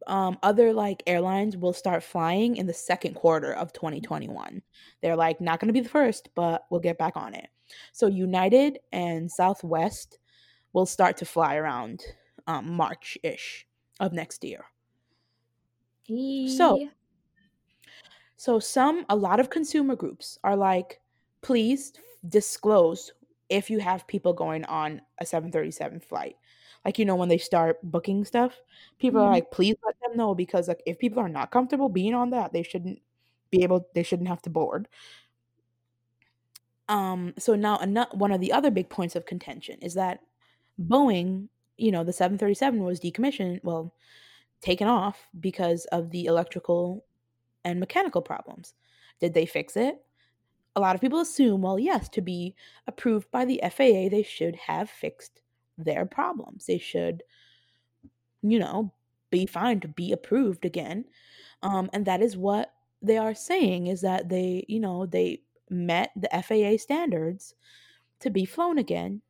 um 0.06 0.38
other 0.42 0.72
like 0.72 1.02
airlines 1.06 1.56
will 1.56 1.72
start 1.72 2.02
flying 2.02 2.56
in 2.56 2.66
the 2.66 2.74
second 2.74 3.14
quarter 3.14 3.52
of 3.54 3.72
2021. 3.72 4.62
They're 5.02 5.16
like 5.16 5.40
not 5.40 5.60
going 5.60 5.68
to 5.68 5.72
be 5.72 5.80
the 5.80 5.88
first, 5.88 6.30
but 6.34 6.64
we'll 6.70 6.80
get 6.80 6.98
back 6.98 7.16
on 7.16 7.34
it. 7.34 7.48
So 7.92 8.06
United 8.06 8.78
and 8.92 9.30
Southwest 9.30 10.18
will 10.72 10.86
start 10.86 11.16
to 11.18 11.24
fly 11.26 11.56
around 11.56 12.02
um 12.46 12.70
March-ish 12.72 13.66
of 14.00 14.12
next 14.12 14.44
year. 14.44 14.64
So, 16.46 16.82
so 18.36 18.58
some 18.60 19.04
a 19.08 19.16
lot 19.16 19.40
of 19.40 19.50
consumer 19.50 19.96
groups 19.96 20.38
are 20.44 20.56
like, 20.56 21.00
please 21.42 21.92
disclose 22.28 23.12
if 23.50 23.70
you 23.70 23.78
have 23.80 24.06
people 24.06 24.32
going 24.32 24.64
on 24.66 25.02
a 25.20 25.26
737 25.26 26.00
flight. 26.00 26.36
Like 26.88 26.98
you 26.98 27.04
know 27.04 27.16
when 27.16 27.28
they 27.28 27.36
start 27.36 27.76
booking 27.82 28.24
stuff, 28.24 28.62
people 28.98 29.20
mm-hmm. 29.20 29.28
are 29.28 29.32
like, 29.34 29.50
please 29.50 29.76
let 29.84 29.96
them 30.00 30.16
know 30.16 30.34
because 30.34 30.68
like 30.68 30.82
if 30.86 30.98
people 30.98 31.18
are 31.18 31.28
not 31.28 31.50
comfortable 31.50 31.90
being 31.90 32.14
on 32.14 32.30
that, 32.30 32.54
they 32.54 32.62
shouldn't 32.62 33.02
be 33.50 33.62
able 33.62 33.86
they 33.94 34.02
shouldn't 34.02 34.30
have 34.30 34.40
to 34.40 34.48
board. 34.48 34.88
Um 36.88 37.34
so 37.38 37.54
now 37.54 37.76
another 37.76 38.08
one 38.14 38.32
of 38.32 38.40
the 38.40 38.54
other 38.54 38.70
big 38.70 38.88
points 38.88 39.16
of 39.16 39.26
contention 39.26 39.78
is 39.82 39.92
that 39.96 40.20
Boeing, 40.80 41.48
you 41.76 41.92
know, 41.92 42.04
the 42.04 42.12
737 42.14 42.82
was 42.82 43.00
decommissioned, 43.00 43.60
well, 43.62 43.92
taken 44.62 44.88
off 44.88 45.28
because 45.38 45.84
of 45.92 46.08
the 46.10 46.24
electrical 46.24 47.04
and 47.66 47.78
mechanical 47.80 48.22
problems. 48.22 48.72
Did 49.20 49.34
they 49.34 49.44
fix 49.44 49.76
it? 49.76 50.00
A 50.74 50.80
lot 50.80 50.94
of 50.94 51.02
people 51.02 51.20
assume, 51.20 51.60
well, 51.60 51.78
yes, 51.78 52.08
to 52.08 52.22
be 52.22 52.54
approved 52.86 53.30
by 53.30 53.44
the 53.44 53.60
FAA, 53.62 54.08
they 54.08 54.24
should 54.26 54.56
have 54.56 54.88
fixed 54.88 55.42
their 55.78 56.04
problems. 56.04 56.66
They 56.66 56.78
should, 56.78 57.22
you 58.42 58.58
know, 58.58 58.92
be 59.30 59.46
fine 59.46 59.80
to 59.80 59.88
be 59.88 60.12
approved 60.12 60.64
again. 60.64 61.04
Um, 61.62 61.88
and 61.92 62.04
that 62.06 62.22
is 62.22 62.36
what 62.36 62.72
they 63.02 63.16
are 63.16 63.34
saying 63.34 63.86
is 63.86 64.00
that 64.00 64.28
they, 64.28 64.64
you 64.68 64.80
know, 64.80 65.06
they 65.06 65.42
met 65.70 66.10
the 66.16 66.28
FAA 66.42 66.82
standards 66.82 67.54
to 68.20 68.30
be 68.30 68.44
flown 68.44 68.78
again. 68.78 69.22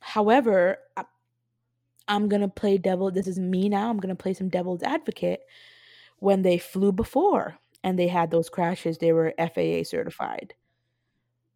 However, 0.00 0.78
I, 0.96 1.04
I'm 2.08 2.28
going 2.28 2.42
to 2.42 2.48
play 2.48 2.78
devil. 2.78 3.10
This 3.10 3.26
is 3.26 3.38
me 3.38 3.68
now. 3.68 3.90
I'm 3.90 3.98
going 3.98 4.14
to 4.14 4.22
play 4.22 4.34
some 4.34 4.48
devil's 4.48 4.82
advocate. 4.82 5.40
When 6.18 6.42
they 6.42 6.58
flew 6.58 6.92
before 6.92 7.58
and 7.82 7.98
they 7.98 8.08
had 8.08 8.30
those 8.30 8.48
crashes, 8.48 8.98
they 8.98 9.12
were 9.12 9.34
FAA 9.38 9.82
certified. 9.84 10.54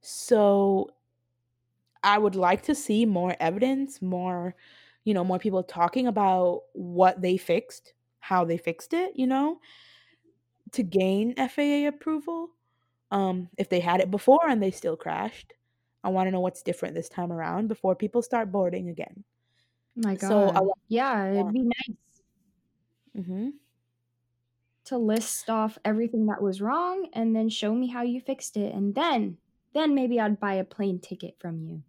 So 0.00 0.90
I 2.02 2.18
would 2.18 2.34
like 2.34 2.62
to 2.62 2.74
see 2.74 3.06
more 3.06 3.34
evidence, 3.40 4.00
more, 4.00 4.54
you 5.04 5.14
know, 5.14 5.24
more 5.24 5.38
people 5.38 5.62
talking 5.62 6.06
about 6.06 6.62
what 6.72 7.20
they 7.20 7.36
fixed, 7.36 7.94
how 8.20 8.44
they 8.44 8.56
fixed 8.56 8.92
it, 8.94 9.12
you 9.16 9.26
know, 9.26 9.60
to 10.72 10.82
gain 10.82 11.34
FAA 11.36 11.88
approval. 11.88 12.50
Um, 13.10 13.48
if 13.56 13.68
they 13.70 13.80
had 13.80 14.00
it 14.00 14.10
before 14.10 14.48
and 14.48 14.62
they 14.62 14.70
still 14.70 14.96
crashed, 14.96 15.54
I 16.04 16.10
want 16.10 16.26
to 16.26 16.30
know 16.30 16.40
what's 16.40 16.62
different 16.62 16.94
this 16.94 17.08
time 17.08 17.32
around 17.32 17.68
before 17.68 17.96
people 17.96 18.22
start 18.22 18.52
boarding 18.52 18.88
again. 18.88 19.24
My 19.96 20.14
God. 20.14 20.28
So 20.28 20.48
I, 20.50 20.60
yeah, 20.88 21.32
it'd 21.32 21.52
be 21.52 21.62
nice. 21.62 21.96
Mm-hmm. 23.18 23.48
To 24.84 24.98
list 24.98 25.50
off 25.50 25.76
everything 25.84 26.26
that 26.26 26.40
was 26.40 26.60
wrong 26.60 27.08
and 27.12 27.34
then 27.34 27.48
show 27.48 27.74
me 27.74 27.88
how 27.88 28.02
you 28.02 28.20
fixed 28.20 28.56
it, 28.56 28.74
and 28.74 28.94
then, 28.94 29.38
then 29.74 29.94
maybe 29.94 30.20
I'd 30.20 30.40
buy 30.40 30.54
a 30.54 30.64
plane 30.64 30.98
ticket 30.98 31.36
from 31.38 31.60
you. 31.60 31.82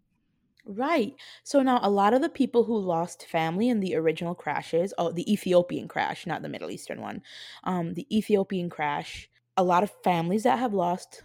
Right. 0.65 1.15
So 1.43 1.63
now 1.63 1.79
a 1.81 1.89
lot 1.89 2.13
of 2.13 2.21
the 2.21 2.29
people 2.29 2.63
who 2.63 2.77
lost 2.77 3.25
family 3.25 3.69
in 3.69 3.79
the 3.79 3.95
original 3.95 4.35
crashes, 4.35 4.93
oh, 4.97 5.11
the 5.11 5.31
Ethiopian 5.31 5.87
crash, 5.87 6.27
not 6.27 6.43
the 6.43 6.49
Middle 6.49 6.69
Eastern 6.69 7.01
one, 7.01 7.23
um, 7.63 7.93
the 7.95 8.05
Ethiopian 8.15 8.69
crash, 8.69 9.29
a 9.57 9.63
lot 9.63 9.83
of 9.83 9.91
families 10.03 10.43
that 10.43 10.59
have 10.59 10.73
lost 10.73 11.23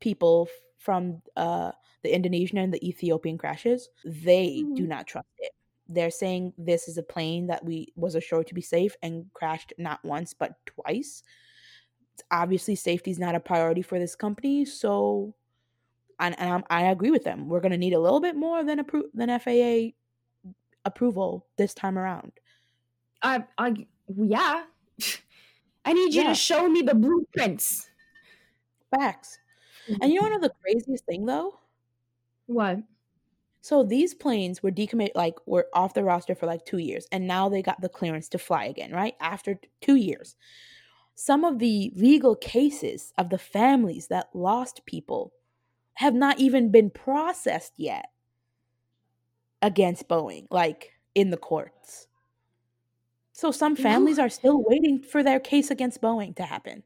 people 0.00 0.48
from 0.78 1.22
uh, 1.36 1.72
the 2.02 2.14
Indonesian 2.14 2.58
and 2.58 2.72
the 2.72 2.86
Ethiopian 2.86 3.36
crashes, 3.36 3.88
they 4.04 4.60
mm-hmm. 4.62 4.74
do 4.74 4.86
not 4.86 5.06
trust 5.06 5.26
it. 5.38 5.52
They're 5.88 6.10
saying 6.10 6.52
this 6.56 6.86
is 6.86 6.96
a 6.96 7.02
plane 7.02 7.48
that 7.48 7.64
we 7.64 7.92
was 7.96 8.14
assured 8.14 8.46
to 8.48 8.54
be 8.54 8.60
safe 8.60 8.94
and 9.02 9.26
crashed 9.32 9.72
not 9.76 10.04
once 10.04 10.34
but 10.34 10.52
twice. 10.66 11.22
Obviously, 12.30 12.76
safety 12.76 13.10
is 13.10 13.18
not 13.18 13.34
a 13.34 13.40
priority 13.40 13.82
for 13.82 13.98
this 13.98 14.14
company, 14.14 14.64
so 14.64 15.34
and, 16.20 16.38
and 16.38 16.64
i 16.70 16.82
agree 16.82 17.10
with 17.10 17.24
them. 17.24 17.48
We're 17.48 17.60
going 17.60 17.72
to 17.72 17.78
need 17.78 17.92
a 17.92 18.00
little 18.00 18.20
bit 18.20 18.36
more 18.36 18.64
than 18.64 18.78
appro- 18.84 19.10
than 19.14 19.38
FAA 19.38 19.94
approval 20.84 21.46
this 21.56 21.74
time 21.74 21.98
around. 21.98 22.32
I, 23.22 23.44
I, 23.58 23.86
yeah. 24.14 24.64
I 25.84 25.92
need 25.92 26.14
you 26.14 26.22
yeah. 26.22 26.28
to 26.28 26.34
show 26.34 26.68
me 26.68 26.82
the 26.82 26.94
blueprints. 26.94 27.88
Facts. 28.94 29.38
And 30.00 30.12
you 30.12 30.20
know 30.20 30.28
mm-hmm. 30.28 30.42
the 30.42 30.52
craziest 30.62 31.04
thing 31.04 31.26
though? 31.26 31.58
What? 32.46 32.78
So 33.60 33.82
these 33.82 34.14
planes 34.14 34.62
were 34.62 34.70
decommitted, 34.70 35.14
like 35.14 35.36
were 35.46 35.68
off 35.72 35.94
the 35.94 36.04
roster 36.04 36.34
for 36.34 36.46
like 36.46 36.64
two 36.64 36.78
years, 36.78 37.06
and 37.12 37.26
now 37.26 37.48
they 37.48 37.62
got 37.62 37.80
the 37.80 37.88
clearance 37.88 38.28
to 38.30 38.38
fly 38.38 38.64
again, 38.64 38.92
right? 38.92 39.14
After 39.20 39.58
two 39.80 39.96
years. 39.96 40.36
Some 41.14 41.44
of 41.44 41.60
the 41.60 41.92
legal 41.94 42.34
cases 42.34 43.12
of 43.16 43.30
the 43.30 43.38
families 43.38 44.08
that 44.08 44.28
lost 44.34 44.84
people 44.84 45.32
have 45.94 46.14
not 46.14 46.38
even 46.38 46.70
been 46.70 46.90
processed 46.90 47.72
yet 47.76 48.06
against 49.62 50.08
Boeing, 50.08 50.46
like 50.50 50.92
in 51.14 51.30
the 51.30 51.36
courts. 51.36 52.06
So 53.32 53.50
some 53.50 53.74
families 53.74 54.18
are 54.18 54.28
still 54.28 54.62
waiting 54.62 55.02
for 55.02 55.22
their 55.22 55.40
case 55.40 55.70
against 55.70 56.00
Boeing 56.00 56.36
to 56.36 56.44
happen. 56.44 56.84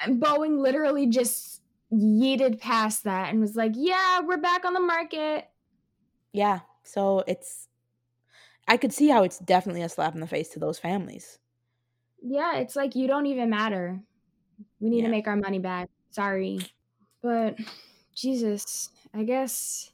And 0.00 0.20
Boeing 0.20 0.58
literally 0.58 1.06
just 1.06 1.62
yeeted 1.92 2.60
past 2.60 3.04
that 3.04 3.30
and 3.30 3.40
was 3.40 3.56
like, 3.56 3.72
"Yeah, 3.74 4.20
we're 4.20 4.38
back 4.38 4.64
on 4.64 4.74
the 4.74 4.80
market." 4.80 5.48
Yeah, 6.32 6.60
so 6.82 7.24
it's 7.26 7.68
I 8.68 8.76
could 8.76 8.92
see 8.92 9.08
how 9.08 9.22
it's 9.22 9.38
definitely 9.38 9.82
a 9.82 9.88
slap 9.88 10.14
in 10.14 10.20
the 10.20 10.26
face 10.26 10.50
to 10.50 10.58
those 10.58 10.78
families. 10.78 11.38
Yeah, 12.22 12.56
it's 12.56 12.76
like 12.76 12.94
you 12.94 13.06
don't 13.06 13.26
even 13.26 13.50
matter. 13.50 14.00
We 14.80 14.90
need 14.90 14.98
yeah. 14.98 15.04
to 15.04 15.10
make 15.10 15.26
our 15.26 15.36
money 15.36 15.58
back. 15.58 15.88
Sorry. 16.10 16.60
But 17.22 17.58
Jesus, 18.14 18.90
I 19.14 19.24
guess 19.24 19.92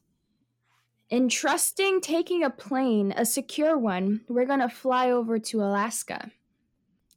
entrusting 1.10 2.00
taking 2.00 2.44
a 2.44 2.50
plane, 2.50 3.12
a 3.16 3.24
secure 3.24 3.78
one, 3.78 4.20
we're 4.28 4.46
going 4.46 4.60
to 4.60 4.68
fly 4.68 5.10
over 5.10 5.38
to 5.38 5.60
Alaska. 5.60 6.30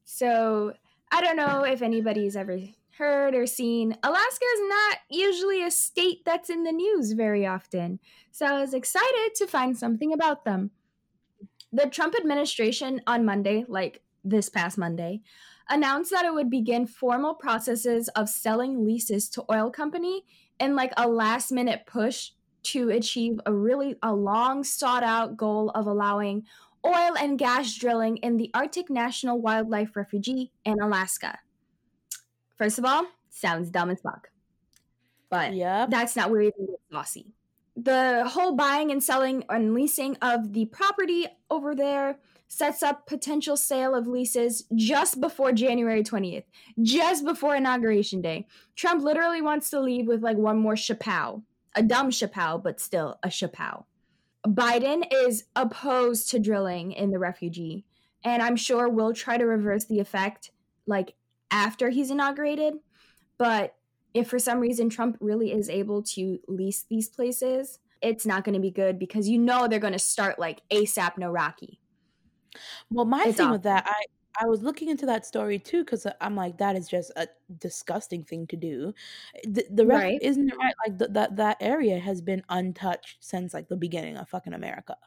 So, 0.05 0.73
I 1.11 1.21
don't 1.21 1.35
know 1.35 1.63
if 1.63 1.81
anybody's 1.81 2.35
ever 2.35 2.57
heard 2.97 3.35
or 3.35 3.45
seen. 3.45 3.97
Alaska 4.03 4.45
is 4.55 4.61
not 4.61 4.97
usually 5.09 5.63
a 5.63 5.71
state 5.71 6.23
that's 6.25 6.49
in 6.49 6.63
the 6.63 6.71
news 6.71 7.13
very 7.13 7.45
often. 7.45 7.99
So, 8.31 8.45
I 8.45 8.61
was 8.61 8.73
excited 8.73 9.35
to 9.35 9.47
find 9.47 9.77
something 9.77 10.13
about 10.13 10.45
them. 10.45 10.71
The 11.73 11.87
Trump 11.87 12.15
administration 12.15 13.01
on 13.07 13.25
Monday, 13.25 13.65
like 13.67 14.01
this 14.23 14.49
past 14.49 14.77
Monday, 14.77 15.21
announced 15.71 16.11
that 16.11 16.25
it 16.25 16.33
would 16.33 16.49
begin 16.49 16.85
formal 16.85 17.33
processes 17.33 18.07
of 18.09 18.29
selling 18.29 18.85
leases 18.85 19.29
to 19.29 19.45
oil 19.51 19.71
company 19.71 20.23
in 20.59 20.75
like 20.75 20.93
a 20.97 21.07
last 21.07 21.51
minute 21.51 21.83
push 21.85 22.31
to 22.63 22.89
achieve 22.89 23.39
a 23.45 23.53
really 23.53 23.95
a 24.03 24.13
long 24.13 24.63
sought 24.63 25.03
out 25.03 25.35
goal 25.35 25.71
of 25.71 25.87
allowing 25.87 26.45
oil 26.85 27.15
and 27.19 27.37
gas 27.37 27.75
drilling 27.75 28.17
in 28.17 28.37
the 28.37 28.51
Arctic 28.53 28.89
National 28.89 29.39
Wildlife 29.39 29.95
Refuge 29.95 30.49
in 30.65 30.79
Alaska. 30.81 31.39
First 32.57 32.77
of 32.77 32.85
all, 32.85 33.05
sounds 33.29 33.69
dumb 33.69 33.89
as 33.89 34.01
fuck. 34.01 34.29
But 35.29 35.53
yeah, 35.53 35.85
that's 35.87 36.15
not 36.15 36.29
where 36.29 36.41
you 36.41 36.51
get 36.57 36.79
saucy. 36.91 37.33
The 37.75 38.25
whole 38.27 38.55
buying 38.55 38.91
and 38.91 39.03
selling 39.03 39.43
and 39.49 39.73
leasing 39.73 40.17
of 40.21 40.53
the 40.53 40.65
property 40.65 41.27
over 41.49 41.73
there 41.73 42.19
sets 42.51 42.83
up 42.83 43.07
potential 43.07 43.55
sale 43.55 43.95
of 43.95 44.07
leases 44.07 44.65
just 44.75 45.21
before 45.21 45.53
January 45.53 46.03
20th, 46.03 46.43
just 46.81 47.23
before 47.23 47.55
Inauguration 47.55 48.19
Day. 48.21 48.45
Trump 48.75 49.01
literally 49.05 49.41
wants 49.41 49.69
to 49.69 49.79
leave 49.79 50.05
with 50.05 50.21
like 50.21 50.35
one 50.35 50.57
more 50.57 50.75
chapeau, 50.75 51.43
a 51.77 51.81
dumb 51.81 52.11
chapeau, 52.11 52.57
but 52.57 52.81
still 52.81 53.17
a 53.23 53.31
chapeau. 53.31 53.85
Biden 54.45 55.05
is 55.09 55.45
opposed 55.55 56.29
to 56.31 56.39
drilling 56.39 56.91
in 56.91 57.11
the 57.11 57.19
refugee, 57.19 57.85
and 58.25 58.43
I'm 58.43 58.57
sure 58.57 58.89
will 58.89 59.13
try 59.13 59.37
to 59.37 59.45
reverse 59.45 59.85
the 59.85 60.01
effect 60.01 60.51
like 60.85 61.13
after 61.51 61.89
he's 61.89 62.11
inaugurated. 62.11 62.73
But 63.37 63.75
if 64.13 64.27
for 64.27 64.39
some 64.39 64.59
reason 64.59 64.89
Trump 64.89 65.15
really 65.21 65.53
is 65.53 65.69
able 65.69 66.03
to 66.03 66.39
lease 66.49 66.83
these 66.89 67.07
places, 67.07 67.79
it's 68.01 68.25
not 68.25 68.43
going 68.43 68.55
to 68.55 68.59
be 68.59 68.71
good 68.71 68.99
because 68.99 69.29
you 69.29 69.37
know 69.39 69.69
they're 69.69 69.79
going 69.79 69.93
to 69.93 69.99
start 69.99 70.37
like 70.37 70.61
ASAP 70.69 71.17
no 71.17 71.31
Rocky 71.31 71.80
well, 72.89 73.05
my 73.05 73.25
It's 73.25 73.37
thing 73.37 73.49
with 73.49 73.63
that, 73.63 73.85
I 73.87 74.05
I 74.41 74.45
was 74.47 74.61
looking 74.61 74.87
into 74.89 75.05
that 75.07 75.25
story 75.25 75.59
too 75.59 75.83
because 75.83 76.05
uh, 76.05 76.13
I'm 76.21 76.35
like, 76.35 76.57
that 76.59 76.75
is 76.77 76.87
just 76.87 77.11
a 77.17 77.27
disgusting 77.59 78.23
thing 78.23 78.47
to 78.47 78.55
do. 78.57 78.93
The, 79.43 79.65
the 79.69 79.85
ref, 79.85 80.03
Right. 80.03 80.21
isn't 80.21 80.49
it 80.49 80.55
right? 80.57 80.73
Like 80.87 80.99
th- 80.99 81.11
that 81.13 81.35
that 81.37 81.57
area 81.61 81.99
has 81.99 82.21
been 82.21 82.43
untouched 82.49 83.17
since 83.19 83.53
like 83.53 83.67
the 83.69 83.75
beginning 83.77 84.17
of 84.17 84.29
fucking 84.29 84.53
America. 84.53 84.97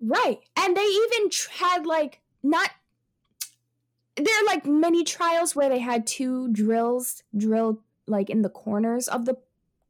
Right. 0.00 0.38
And 0.56 0.76
they 0.76 0.82
even 0.84 1.30
had 1.52 1.86
like 1.86 2.20
not 2.42 2.70
there 4.16 4.34
are 4.42 4.46
like 4.46 4.66
many 4.66 5.04
trials 5.04 5.54
where 5.54 5.68
they 5.68 5.78
had 5.78 6.06
two 6.06 6.48
drills 6.52 7.22
drilled 7.36 7.78
like 8.06 8.30
in 8.30 8.42
the 8.42 8.50
corners 8.50 9.06
of 9.08 9.24
the 9.26 9.36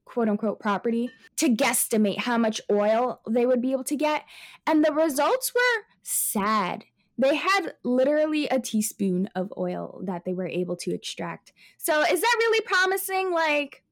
quote 0.09 0.29
unquote 0.29 0.59
property 0.59 1.11
to 1.37 1.49
guesstimate 1.49 2.19
how 2.19 2.39
much 2.39 2.61
oil 2.71 3.21
they 3.29 3.47
would 3.47 3.63
be 3.63 3.73
able 3.73 3.85
to 3.85 3.97
get. 3.97 4.25
And 4.67 4.85
the 4.85 4.93
results 4.93 5.53
were 5.55 5.85
sad. 6.03 6.85
They 7.19 7.35
had 7.35 7.75
literally 7.83 8.47
a 8.49 8.61
teaspoon 8.61 9.29
of 9.35 9.53
oil 9.59 10.01
that 10.05 10.25
they 10.25 10.35
were 10.35 10.47
able 10.47 10.77
to 10.77 10.95
extract. 10.95 11.53
So 11.77 12.03
is 12.03 12.21
that 12.21 12.37
really 12.39 12.61
promising? 12.61 13.33
Like, 13.33 13.83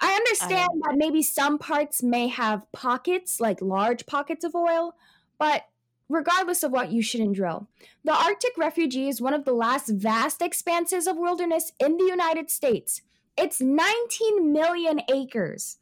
I 0.00 0.12
understand 0.14 0.68
I, 0.84 0.90
that 0.90 0.98
maybe 0.98 1.22
some 1.22 1.58
parts 1.58 2.02
may 2.02 2.28
have 2.28 2.70
pockets, 2.72 3.40
like 3.40 3.62
large 3.62 4.06
pockets 4.06 4.44
of 4.44 4.54
oil, 4.54 4.94
but 5.38 5.62
regardless 6.08 6.62
of 6.62 6.72
what, 6.72 6.90
you 6.90 7.02
shouldn't 7.02 7.36
drill. 7.36 7.68
The 8.02 8.12
Arctic 8.12 8.58
Refuge 8.58 8.96
is 8.96 9.20
one 9.20 9.34
of 9.34 9.44
the 9.44 9.54
last 9.54 9.88
vast 9.88 10.42
expanses 10.42 11.06
of 11.06 11.16
wilderness 11.16 11.72
in 11.78 11.96
the 11.96 12.04
United 12.04 12.50
States. 12.50 13.00
It's 13.36 13.60
19 13.60 14.52
million 14.52 15.00
acres. 15.12 15.78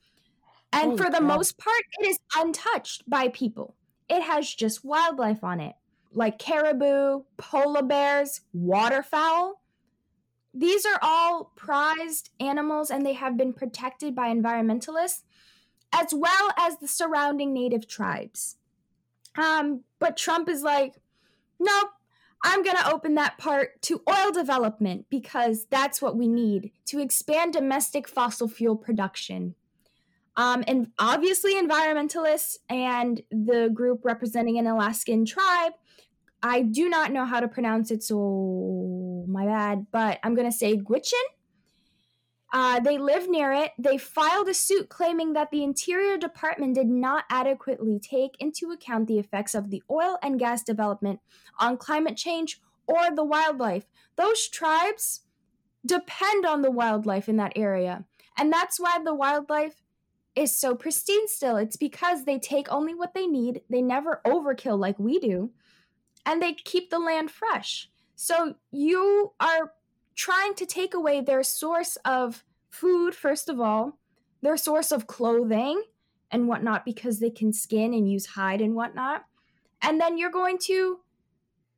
And 0.73 0.97
for 0.97 1.05
the 1.05 1.19
God. 1.19 1.25
most 1.25 1.59
part, 1.59 1.83
it 2.01 2.09
is 2.09 2.19
untouched 2.37 3.09
by 3.09 3.29
people. 3.29 3.77
It 4.09 4.23
has 4.23 4.53
just 4.53 4.85
wildlife 4.85 5.45
on 5.45 5.61
it, 5.61 5.75
like 6.13 6.39
caribou, 6.39 7.25
polar 7.37 7.83
bears, 7.83 8.41
waterfowl. 8.53 9.61
These 10.55 10.87
are 10.87 10.99
all 11.03 11.53
prized 11.57 12.31
animals 12.41 12.91
and 12.91 13.05
they 13.05 13.15
have 13.15 13.37
been 13.37 13.53
protected 13.53 14.15
by 14.15 14.35
environmentalists 14.35 15.23
as 15.93 16.13
well 16.13 16.51
as 16.59 16.79
the 16.79 16.89
surrounding 16.89 17.53
native 17.53 17.87
tribes. 17.87 18.57
Um, 19.37 19.83
but 19.99 20.17
Trump 20.17 20.49
is 20.49 20.63
like, 20.63 20.95
nope, 21.59 21.91
I'm 22.45 22.63
going 22.63 22.77
to 22.77 22.93
open 22.93 23.15
that 23.15 23.39
part 23.39 23.81
to 23.83 24.03
oil 24.09 24.33
development 24.33 25.07
because 25.11 25.67
that's 25.71 26.03
what 26.03 26.17
we 26.17 26.27
need 26.27 26.73
to 26.87 27.01
expand 27.01 27.53
domestic 27.53 28.09
fossil 28.09 28.49
fuel 28.49 28.77
production. 28.77 29.55
Um, 30.37 30.65
and 30.67 30.89
obviously, 30.99 31.55
environmentalists 31.55 32.57
and 32.69 33.21
the 33.31 33.71
group 33.73 34.01
representing 34.05 34.59
an 34.59 34.67
Alaskan 34.67 35.25
tribe. 35.25 35.73
I 36.43 36.63
do 36.63 36.89
not 36.89 37.13
know 37.13 37.25
how 37.25 37.39
to 37.39 37.47
pronounce 37.47 37.91
it, 37.91 38.03
so 38.03 39.25
my 39.29 39.45
bad, 39.45 39.87
but 39.93 40.19
I'm 40.25 40.35
going 40.35 40.51
to 40.51 40.57
say 40.57 40.77
Gwich'in. 40.77 41.13
Uh, 42.53 42.79
they 42.81 42.99
live 42.99 43.31
near 43.31 43.51
it. 43.53 43.73
They 43.79 43.97
filed 43.97 44.49
a 44.49 44.55
suit 44.55 44.91
claiming 44.91 45.33
that 45.33 45.51
the 45.51 45.65
Interior 45.65 46.19
Department 46.19 46.75
did 46.75 46.87
not 46.87 47.25
adequately 47.31 47.99
take 47.99 48.37
into 48.41 48.71
account 48.71 49.09
the 49.09 49.19
effects 49.19 49.55
of 49.55 49.71
the 49.71 49.83
oil 49.91 50.19
and 50.23 50.39
gas 50.39 50.63
development 50.63 51.21
on 51.59 51.79
climate 51.79 52.17
change 52.17 52.61
or 52.87 53.11
the 53.15 53.25
wildlife. 53.25 53.87
Those 54.17 54.49
tribes 54.49 55.21
depend 55.87 56.45
on 56.45 56.61
the 56.61 56.71
wildlife 56.71 57.29
in 57.29 57.37
that 57.37 57.55
area. 57.57 58.05
And 58.37 58.53
that's 58.53 58.79
why 58.79 58.99
the 59.03 59.15
wildlife 59.15 59.83
is 60.37 60.57
so 60.57 60.75
pristine 60.75 61.29
still. 61.29 61.57
It's 61.57 61.77
because 61.77 62.25
they 62.25 62.39
take 62.39 62.71
only 62.71 62.95
what 62.95 63.15
they 63.15 63.27
need, 63.27 63.63
they 63.71 63.83
never 63.83 64.21
overkill 64.27 64.79
like 64.79 64.99
we 64.99 65.19
do, 65.19 65.51
and 66.27 66.41
they 66.41 66.53
keep 66.53 66.91
the 66.91 66.99
land 66.99 67.31
fresh. 67.31 67.91
So 68.15 68.55
you 68.71 69.33
are 69.41 69.73
trying 70.15 70.55
to 70.55 70.67
take 70.67 70.95
away 70.95 71.21
their 71.21 71.43
source 71.43 71.97
of 72.05 72.45
food, 72.71 73.15
first 73.15 73.49
of 73.49 73.61
all, 73.61 73.99
their 74.41 74.57
source 74.57 74.93
of 74.93 75.07
clothing 75.07 75.83
and 76.31 76.49
whatnot, 76.49 76.85
because 76.85 77.21
they 77.21 77.31
can 77.31 77.53
skin 77.53 77.93
and 77.95 78.11
use 78.11 78.27
hide 78.27 78.61
and 78.61 78.75
whatnot. 78.75 79.25
And 79.83 80.01
then 80.01 80.17
you're 80.19 80.31
going 80.31 80.59
to 80.65 81.01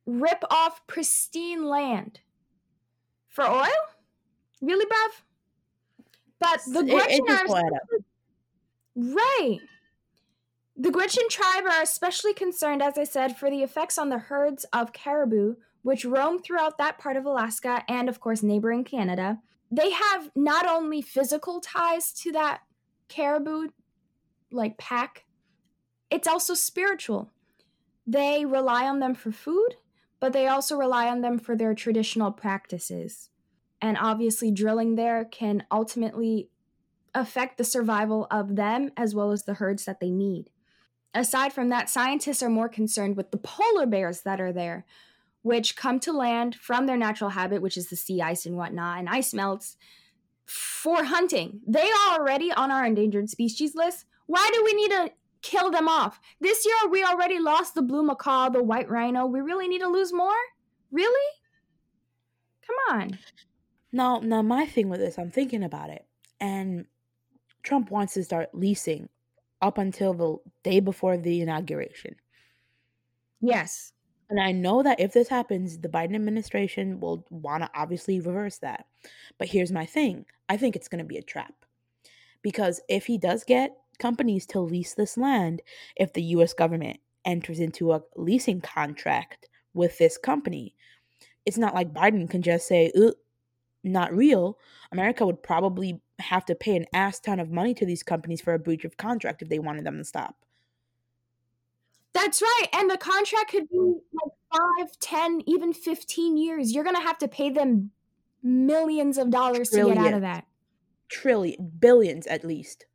rip 0.05 0.43
off 0.49 0.85
pristine 0.87 1.65
land 1.65 2.19
for 3.27 3.45
oil? 3.45 3.67
Really, 4.61 4.85
Bev? 4.85 5.23
But 6.39 6.61
the 6.71 6.83
Gwich'in 6.83 7.29
are 7.29 7.45
right. 8.95 9.59
The 10.77 10.89
Gwich'in 10.89 11.29
tribe 11.29 11.65
are 11.65 11.81
especially 11.81 12.33
concerned, 12.33 12.81
as 12.81 12.97
I 12.97 13.03
said, 13.03 13.37
for 13.37 13.49
the 13.49 13.63
effects 13.63 13.97
on 13.97 14.09
the 14.09 14.17
herds 14.17 14.65
of 14.73 14.93
caribou, 14.93 15.55
which 15.85 16.03
roam 16.03 16.39
throughout 16.39 16.79
that 16.79 16.97
part 16.97 17.15
of 17.15 17.27
Alaska 17.27 17.83
and, 17.87 18.09
of 18.09 18.19
course, 18.19 18.41
neighboring 18.41 18.83
Canada. 18.83 19.37
They 19.69 19.91
have 19.91 20.31
not 20.35 20.65
only 20.65 20.99
physical 20.99 21.61
ties 21.61 22.11
to 22.23 22.31
that 22.31 22.61
caribou, 23.07 23.67
like 24.51 24.79
pack, 24.79 25.25
it's 26.09 26.27
also 26.27 26.55
spiritual. 26.55 27.31
They 28.07 28.45
rely 28.45 28.87
on 28.87 28.97
them 28.97 29.13
for 29.13 29.31
food, 29.31 29.75
but 30.19 30.33
they 30.33 30.47
also 30.47 30.75
rely 30.75 31.07
on 31.07 31.21
them 31.21 31.37
for 31.37 31.55
their 31.55 31.75
traditional 31.75 32.31
practices. 32.31 33.29
And 33.79 33.95
obviously, 33.95 34.49
drilling 34.49 34.95
there 34.95 35.23
can 35.23 35.65
ultimately 35.71 36.49
affect 37.13 37.59
the 37.59 37.63
survival 37.63 38.25
of 38.31 38.55
them 38.55 38.89
as 38.97 39.13
well 39.13 39.31
as 39.31 39.43
the 39.43 39.53
herds 39.53 39.85
that 39.85 39.99
they 39.99 40.09
need. 40.09 40.49
Aside 41.13 41.53
from 41.53 41.69
that, 41.69 41.91
scientists 41.91 42.41
are 42.41 42.49
more 42.49 42.69
concerned 42.69 43.15
with 43.17 43.29
the 43.29 43.37
polar 43.37 43.85
bears 43.85 44.21
that 44.21 44.41
are 44.41 44.51
there, 44.51 44.83
which 45.45 45.75
come 45.75 45.99
to 45.99 46.11
land 46.11 46.55
from 46.55 46.87
their 46.87 46.97
natural 46.97 47.29
habit, 47.29 47.61
which 47.61 47.77
is 47.77 47.87
the 47.87 47.95
sea 47.95 48.19
ice 48.19 48.47
and 48.47 48.57
whatnot, 48.57 48.97
and 48.97 49.07
ice 49.07 49.31
melts 49.31 49.77
for 50.43 51.03
hunting. 51.03 51.61
They 51.67 51.87
are 51.87 52.19
already 52.19 52.51
on 52.51 52.71
our 52.71 52.83
endangered 52.83 53.29
species 53.29 53.75
list. 53.75 54.05
Why 54.25 54.49
do 54.51 54.63
we 54.63 54.73
need 54.73 54.89
to 54.89 55.11
kill 55.43 55.69
them 55.69 55.87
off? 55.87 56.19
This 56.41 56.65
year 56.65 56.89
we 56.89 57.03
already 57.03 57.37
lost 57.37 57.75
the 57.75 57.83
blue 57.83 58.01
macaw, 58.01 58.49
the 58.49 58.63
white 58.63 58.89
rhino. 58.89 59.27
We 59.27 59.39
really 59.39 59.67
need 59.67 59.81
to 59.81 59.87
lose 59.87 60.11
more? 60.11 60.33
Really? 60.91 61.31
Come 62.65 62.97
on. 62.97 63.19
Now, 63.91 64.21
now 64.23 64.41
my 64.41 64.65
thing 64.65 64.89
with 64.89 64.99
this, 64.99 65.19
I'm 65.19 65.29
thinking 65.29 65.63
about 65.63 65.91
it, 65.91 66.07
and 66.39 66.87
Trump 67.61 67.91
wants 67.91 68.15
to 68.15 68.23
start 68.23 68.49
leasing 68.51 69.09
up 69.61 69.77
until 69.77 70.15
the 70.15 70.37
day 70.63 70.79
before 70.79 71.17
the 71.17 71.41
inauguration. 71.41 72.15
Yes. 73.41 73.93
And 74.29 74.39
I 74.39 74.51
know 74.51 74.81
that 74.83 74.99
if 74.99 75.13
this 75.13 75.27
happens, 75.27 75.77
the 75.77 75.89
Biden 75.89 76.15
administration 76.15 76.99
will 76.99 77.25
want 77.29 77.63
to 77.63 77.69
obviously 77.75 78.19
reverse 78.19 78.57
that. 78.59 78.87
But 79.37 79.49
here's 79.49 79.71
my 79.71 79.85
thing 79.85 80.25
I 80.49 80.57
think 80.57 80.75
it's 80.75 80.87
going 80.87 80.99
to 80.99 81.05
be 81.05 81.17
a 81.17 81.23
trap. 81.23 81.53
Because 82.41 82.81
if 82.89 83.05
he 83.05 83.17
does 83.17 83.43
get 83.43 83.75
companies 83.99 84.45
to 84.47 84.59
lease 84.59 84.93
this 84.93 85.17
land, 85.17 85.61
if 85.95 86.13
the 86.13 86.23
US 86.23 86.53
government 86.53 86.99
enters 87.23 87.59
into 87.59 87.91
a 87.91 88.01
leasing 88.15 88.61
contract 88.61 89.47
with 89.73 89.97
this 89.97 90.17
company, 90.17 90.75
it's 91.45 91.57
not 91.57 91.75
like 91.75 91.93
Biden 91.93 92.29
can 92.29 92.41
just 92.41 92.67
say, 92.67 92.91
not 93.83 94.15
real, 94.15 94.57
America 94.91 95.25
would 95.25 95.43
probably 95.43 96.01
have 96.19 96.45
to 96.45 96.55
pay 96.55 96.75
an 96.75 96.85
ass 96.93 97.19
ton 97.19 97.39
of 97.39 97.51
money 97.51 97.73
to 97.75 97.85
these 97.85 98.03
companies 98.03 98.41
for 98.41 98.53
a 98.53 98.59
breach 98.59 98.85
of 98.85 98.97
contract 98.97 99.41
if 99.41 99.49
they 99.49 99.59
wanted 99.59 99.85
them 99.85 99.97
to 99.97 100.03
stop. 100.03 100.44
That's 102.15 102.41
right. 102.41 102.67
And 102.73 102.89
the 102.89 102.97
contract 102.97 103.51
could 103.51 103.69
be 103.69 103.77
mm. 103.77 103.99
like 104.13 104.33
five, 104.51 104.99
ten, 104.99 105.41
even 105.45 105.73
15 105.73 106.37
years. 106.37 106.71
You're 106.71 106.85
going 106.85 106.95
to 106.95 107.01
have 107.01 107.17
to 107.19 107.27
pay 107.27 107.49
them 107.49 107.91
millions 108.41 109.17
of 109.17 109.29
dollars 109.29 109.69
Trillions. 109.69 109.97
to 109.97 110.03
get 110.03 110.07
out 110.07 110.15
of 110.15 110.21
that. 110.21 110.45
Trillion, 111.09 111.71
billions 111.77 112.25
at 112.25 112.45
least, 112.45 112.85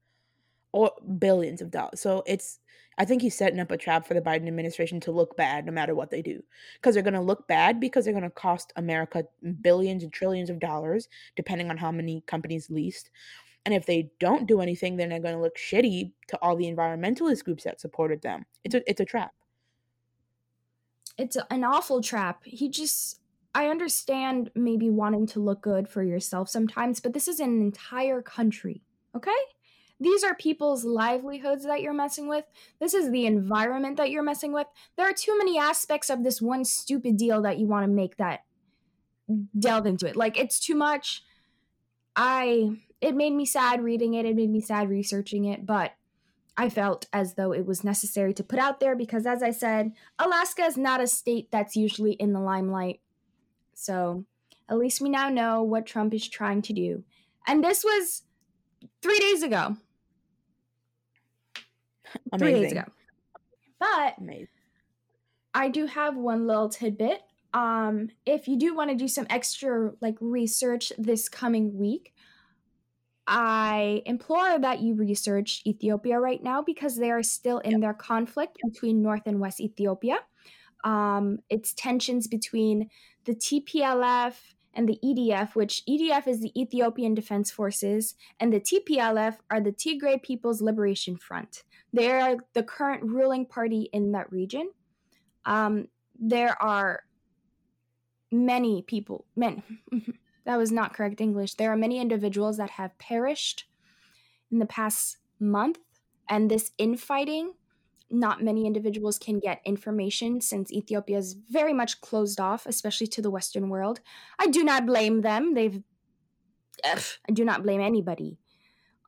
or 0.73 0.91
billions 1.19 1.61
of 1.61 1.71
dollars. 1.71 2.01
So 2.01 2.23
it's 2.27 2.59
I 2.99 3.05
think 3.05 3.23
he's 3.23 3.37
setting 3.37 3.61
up 3.61 3.71
a 3.71 3.79
trap 3.79 4.07
for 4.07 4.15
the 4.15 4.21
Biden 4.21 4.47
administration 4.47 5.01
to 5.01 5.13
look 5.13 5.37
bad 5.37 5.65
no 5.65 5.73
matter 5.73 5.95
what 5.95 6.11
they 6.11 6.23
do. 6.23 6.43
Because 6.75 6.95
they're 6.95 7.03
going 7.03 7.15
to 7.15 7.21
look 7.21 7.47
bad 7.49 7.81
because 7.81 8.05
they're 8.05 8.13
going 8.13 8.25
to 8.25 8.31
cost 8.31 8.73
America 8.77 9.25
billions 9.63 10.03
and 10.03 10.13
trillions 10.13 10.51
of 10.51 10.61
dollars, 10.61 11.09
depending 11.37 11.71
on 11.71 11.77
how 11.77 11.91
many 11.91 12.23
companies 12.27 12.69
leased. 12.69 13.11
And 13.65 13.75
if 13.75 13.87
they 13.87 14.11
don't 14.19 14.47
do 14.47 14.61
anything, 14.61 14.97
then 14.97 15.11
they're 15.11 15.21
going 15.21 15.35
to 15.35 15.41
look 15.41 15.57
shitty 15.57 16.13
to 16.29 16.39
all 16.41 16.57
the 16.57 16.73
environmentalist 16.73 17.45
groups 17.45 17.65
that 17.65 17.81
supported 17.81 18.23
them. 18.23 18.47
It's 18.65 18.75
a 18.75 18.91
it's 18.91 19.01
a 19.01 19.05
trap. 19.05 19.33
It's 21.19 21.37
an 21.51 21.65
awful 21.65 22.01
trap. 22.01 22.43
He 22.45 22.71
just 22.71 23.21
I 23.55 23.67
understand 23.67 24.51
maybe 24.55 24.89
wanting 24.89 25.27
to 25.29 25.41
look 25.41 25.61
good 25.61 25.89
for 25.89 26.03
yourself 26.03 26.49
sometimes, 26.49 27.01
but 27.01 27.13
this 27.13 27.29
is 27.29 27.41
an 27.41 27.61
entire 27.61 28.23
country, 28.23 28.83
okay? 29.15 29.31
These 29.99 30.25
are 30.25 30.35
people's 30.35 30.85
livelihoods 30.85 31.67
that 31.67 31.83
you're 31.83 31.93
messing 31.93 32.27
with. 32.27 32.45
This 32.81 32.95
is 32.95 33.11
the 33.11 33.27
environment 33.27 33.99
that 33.99 34.11
you're 34.11 34.23
messing 34.23 34.53
with. 34.53 34.67
There 34.97 35.07
are 35.07 35.13
too 35.13 35.37
many 35.37 35.59
aspects 35.59 36.09
of 36.09 36.25
this 36.25 36.41
one 36.41 36.65
stupid 36.65 37.19
deal 37.19 37.43
that 37.43 37.59
you 37.59 37.67
want 37.67 37.85
to 37.85 37.93
make 37.93 38.17
that 38.17 38.41
delve 39.59 39.87
into 39.87 40.07
it. 40.07 40.17
Like 40.17 40.39
it's 40.39 40.59
too 40.59 40.75
much. 40.75 41.23
I 42.17 42.71
it 43.01 43.15
made 43.15 43.33
me 43.33 43.45
sad 43.45 43.83
reading 43.83 44.15
it. 44.15 44.27
It 44.27 44.37
made 44.37 44.51
me 44.51 44.61
sad 44.61 44.89
researching 44.89 45.45
it, 45.45 45.65
but 45.65 45.93
I 46.57 46.69
felt 46.69 47.07
as 47.13 47.35
though 47.35 47.53
it 47.53 47.65
was 47.65 47.85
necessary 47.85 48.35
to 48.35 48.45
put 48.45 48.59
out 48.59 48.81
there 48.81 48.95
because 48.95 49.27
as 49.27 49.43
I 49.43 49.51
said, 49.51 49.93
Alaska 50.19 50.63
is 50.63 50.77
not 50.77 51.01
a 51.01 51.07
state 51.07 51.51
that's 51.51 51.77
usually 51.77 52.13
in 52.13 52.33
the 52.33 52.41
limelight. 52.41 53.01
So, 53.75 54.27
at 54.69 54.79
least 54.79 55.01
we 55.01 55.09
now 55.09 55.31
know 55.31 55.63
what 55.63 55.87
Trump 55.87 56.13
is 56.15 56.29
trying 56.29 56.63
to 56.63 56.73
do. 56.73 57.03
And 57.47 57.65
this 57.65 57.83
was 57.83 58.23
3 59.03 59.19
days 59.19 59.43
ago. 59.43 59.77
Amazing. 62.33 62.39
Three 62.39 62.63
days 62.63 62.73
ago. 62.73 62.85
But 63.79 64.15
Amazing. 64.19 64.49
I 65.55 65.69
do 65.69 65.87
have 65.87 66.17
one 66.17 66.47
little 66.47 66.69
tidbit. 66.69 67.23
Um, 67.53 68.11
if 68.27 68.47
you 68.47 68.57
do 68.57 68.75
want 68.75 68.91
to 68.91 68.97
do 68.97 69.09
some 69.09 69.27
extra 69.31 69.93
like 70.01 70.17
research 70.21 70.93
this 70.99 71.29
coming 71.29 71.77
week, 71.77 72.15
I 73.31 74.03
implore 74.07 74.59
that 74.59 74.81
you 74.81 74.95
research 74.95 75.63
Ethiopia 75.65 76.19
right 76.19 76.43
now 76.43 76.63
because 76.63 76.97
they 76.97 77.13
are 77.13 77.23
still 77.23 77.59
in 77.59 77.71
yep. 77.71 77.81
their 77.81 77.95
conflict 77.95 78.59
between 78.65 79.03
North 79.03 79.23
and 79.25 79.39
West 79.39 79.61
Ethiopia. 79.61 80.19
Um, 80.83 81.39
it's 81.49 81.73
tensions 81.73 82.27
between 82.27 82.91
the 83.27 83.37
TPLF 83.37 84.35
and 84.75 84.89
the 84.89 84.99
EDF, 85.05 85.55
which 85.55 85.85
EDF 85.89 86.27
is 86.27 86.41
the 86.41 86.61
Ethiopian 86.61 87.15
Defense 87.15 87.53
Forces, 87.53 88.17
and 88.41 88.53
the 88.53 88.61
TPLF 88.61 89.37
are 89.49 89.61
the 89.61 89.73
Tigray 89.73 90.21
People's 90.21 90.61
Liberation 90.61 91.17
Front. 91.17 91.63
They 91.93 92.11
are 92.11 92.37
the 92.55 92.65
current 92.65 93.05
ruling 93.05 93.47
party 93.47 93.89
in 93.93 94.11
that 94.13 94.33
region. 94.33 94.71
Um, 95.45 95.87
there 96.19 96.61
are 96.61 97.05
many 98.33 98.83
people, 98.83 99.27
men, 99.37 99.63
that 100.45 100.57
was 100.57 100.73
not 100.73 100.95
correct 100.95 101.21
English. 101.21 101.55
There 101.55 101.73
are 101.73 101.77
many 101.77 102.01
individuals 102.01 102.57
that 102.57 102.71
have 102.71 102.97
perished 102.99 103.67
in 104.51 104.59
the 104.59 104.67
past 104.67 105.19
month, 105.39 105.79
and 106.29 106.51
this 106.51 106.73
infighting, 106.79 107.55
not 108.11 108.43
many 108.43 108.67
individuals 108.67 109.19
can 109.19 109.39
get 109.39 109.61
information 109.65 110.41
since 110.41 110.73
Ethiopia 110.73 111.19
is 111.19 111.37
very 111.49 111.73
much 111.73 112.01
closed 112.01 112.41
off, 112.41 112.67
especially 112.67 113.07
to 113.09 113.23
the 113.23 113.31
Western 113.31 113.69
world. 113.69 114.01
I 114.39 114.49
do 114.49 114.65
not 114.65 114.87
blame 114.87 115.21
them. 115.21 115.55
They've, 115.55 115.83
ugh, 116.85 117.03
I 117.29 117.33
do 117.33 117.45
not 117.45 117.63
blame 117.63 117.81
anybody 117.81 118.39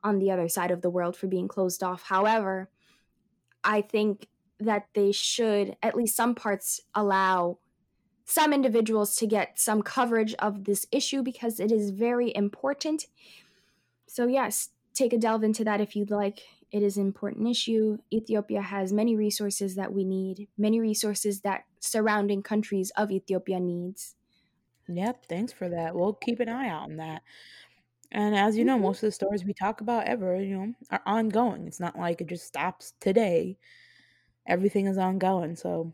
on 0.03 0.19
the 0.19 0.31
other 0.31 0.47
side 0.47 0.71
of 0.71 0.81
the 0.81 0.89
world 0.89 1.15
for 1.15 1.27
being 1.27 1.47
closed 1.47 1.83
off. 1.83 2.03
However, 2.03 2.69
I 3.63 3.81
think 3.81 4.27
that 4.59 4.87
they 4.93 5.11
should, 5.11 5.75
at 5.81 5.95
least 5.95 6.15
some 6.15 6.35
parts, 6.35 6.81
allow 6.93 7.59
some 8.25 8.53
individuals 8.53 9.15
to 9.17 9.27
get 9.27 9.59
some 9.59 9.81
coverage 9.81 10.33
of 10.35 10.65
this 10.65 10.85
issue 10.91 11.23
because 11.23 11.59
it 11.59 11.71
is 11.71 11.91
very 11.91 12.33
important. 12.35 13.07
So, 14.07 14.27
yes, 14.27 14.69
take 14.93 15.13
a 15.13 15.17
delve 15.17 15.43
into 15.43 15.63
that 15.63 15.81
if 15.81 15.95
you'd 15.95 16.11
like. 16.11 16.41
It 16.71 16.83
is 16.83 16.97
an 16.97 17.05
important 17.05 17.47
issue. 17.47 17.99
Ethiopia 18.11 18.61
has 18.61 18.91
many 18.93 19.15
resources 19.15 19.75
that 19.75 19.93
we 19.93 20.03
need, 20.03 20.49
many 20.57 20.79
resources 20.79 21.41
that 21.41 21.65
surrounding 21.79 22.41
countries 22.43 22.91
of 22.97 23.11
Ethiopia 23.11 23.59
needs. 23.59 24.15
Yep, 24.87 25.25
thanks 25.27 25.53
for 25.53 25.69
that. 25.69 25.95
We'll 25.95 26.13
keep 26.13 26.39
an 26.39 26.49
eye 26.49 26.67
out 26.67 26.83
on 26.83 26.97
that. 26.97 27.23
And 28.11 28.35
as 28.35 28.57
you 28.57 28.65
know, 28.65 28.77
Mhm. 28.77 28.79
most 28.79 29.03
of 29.03 29.07
the 29.07 29.11
stories 29.13 29.45
we 29.45 29.53
talk 29.53 29.81
about 29.81 30.05
ever, 30.07 30.39
you 30.41 30.57
know, 30.57 30.73
are 30.91 31.03
ongoing. 31.05 31.67
It's 31.67 31.79
not 31.79 31.97
like 31.97 32.21
it 32.21 32.27
just 32.27 32.47
stops 32.47 32.93
today. 32.99 33.59
Everything 34.47 34.87
is 34.87 34.97
ongoing. 34.97 35.55
So, 35.55 35.93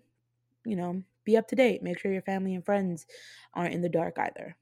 you 0.66 0.76
know, 0.78 1.04
be 1.30 1.38
up 1.38 1.48
to 1.50 1.56
date. 1.56 1.84
Make 1.84 2.00
sure 2.00 2.12
your 2.12 2.22
family 2.22 2.56
and 2.56 2.66
friends 2.66 3.06
aren't 3.54 3.74
in 3.74 3.82
the 3.82 3.90
dark 3.90 4.18
either. 4.18 4.56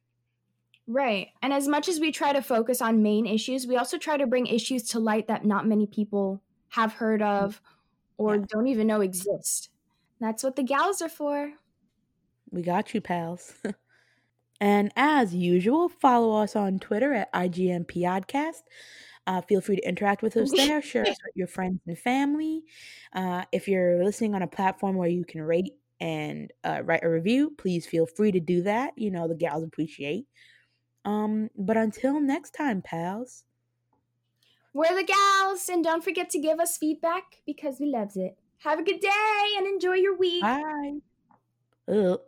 Right. 0.88 1.28
And 1.42 1.52
as 1.54 1.68
much 1.68 1.90
as 1.90 2.00
we 2.00 2.12
try 2.12 2.32
to 2.34 2.42
focus 2.42 2.82
on 2.82 3.04
main 3.04 3.26
issues, 3.26 3.68
we 3.68 3.76
also 3.76 3.98
try 3.98 4.18
to 4.18 4.28
bring 4.28 4.48
issues 4.48 4.84
to 4.90 5.00
light 5.00 5.28
that 5.28 5.46
not 5.46 5.68
many 5.68 5.86
people 5.86 6.42
have 6.70 6.94
heard 6.94 7.22
of 7.22 7.62
or 8.18 8.36
Yeah. 8.36 8.46
don't 8.50 8.68
even 8.68 8.88
know 8.88 9.02
exist. 9.02 9.70
That's 10.20 10.44
what 10.44 10.56
the 10.56 10.64
gals 10.64 11.02
are 11.02 11.10
for. 11.10 11.54
We 12.52 12.62
got 12.62 12.94
you, 12.94 13.02
pals. 13.02 13.54
and 14.62 14.92
as 14.96 15.36
usual, 15.36 15.90
follow 15.90 16.42
us 16.42 16.56
on 16.56 16.80
Twitter 16.80 17.14
at 17.14 17.32
IGMPodcast. 17.34 18.62
Uh, 19.28 19.42
feel 19.42 19.60
free 19.60 19.76
to 19.76 19.88
interact 19.88 20.22
with 20.22 20.38
us 20.38 20.52
there. 20.56 20.82
Share 20.92 21.04
us 21.04 21.18
with 21.26 21.36
your 21.36 21.48
friends 21.48 21.82
and 21.86 22.00
family. 22.00 22.64
Uh, 23.12 23.44
if 23.52 23.68
you're 23.68 24.04
listening 24.04 24.34
on 24.36 24.42
a 24.42 24.48
platform 24.48 24.96
where 24.96 25.10
you 25.10 25.26
can 25.26 25.42
rate 25.42 25.74
and 26.00 26.52
uh, 26.64 26.82
write 26.84 27.04
a 27.04 27.10
review, 27.10 27.54
please 27.58 27.86
feel 27.86 28.06
free 28.06 28.32
to 28.32 28.40
do 28.40 28.64
that. 28.64 28.94
You 28.96 29.12
know, 29.12 29.28
the 29.28 29.36
gals 29.36 29.64
appreciate. 29.64 30.26
Um, 31.06 31.50
but 31.58 31.78
until 31.78 32.20
next 32.20 32.52
time, 32.52 32.82
pals. 32.82 33.44
We're 34.74 34.96
the 34.96 35.04
gals, 35.04 35.70
and 35.70 35.84
don't 35.84 36.04
forget 36.04 36.30
to 36.32 36.40
give 36.40 36.60
us 36.60 36.78
feedback 36.78 37.42
because 37.46 37.80
we 37.80 37.88
loves 37.88 38.16
it. 38.18 38.38
Have 38.60 38.80
a 38.80 38.84
good 38.84 39.00
day 39.00 39.46
and 39.58 39.66
enjoy 39.66 39.96
your 39.96 40.18
week. 40.18 40.42
Bye. 40.42 40.98
Ugh. 41.88 42.20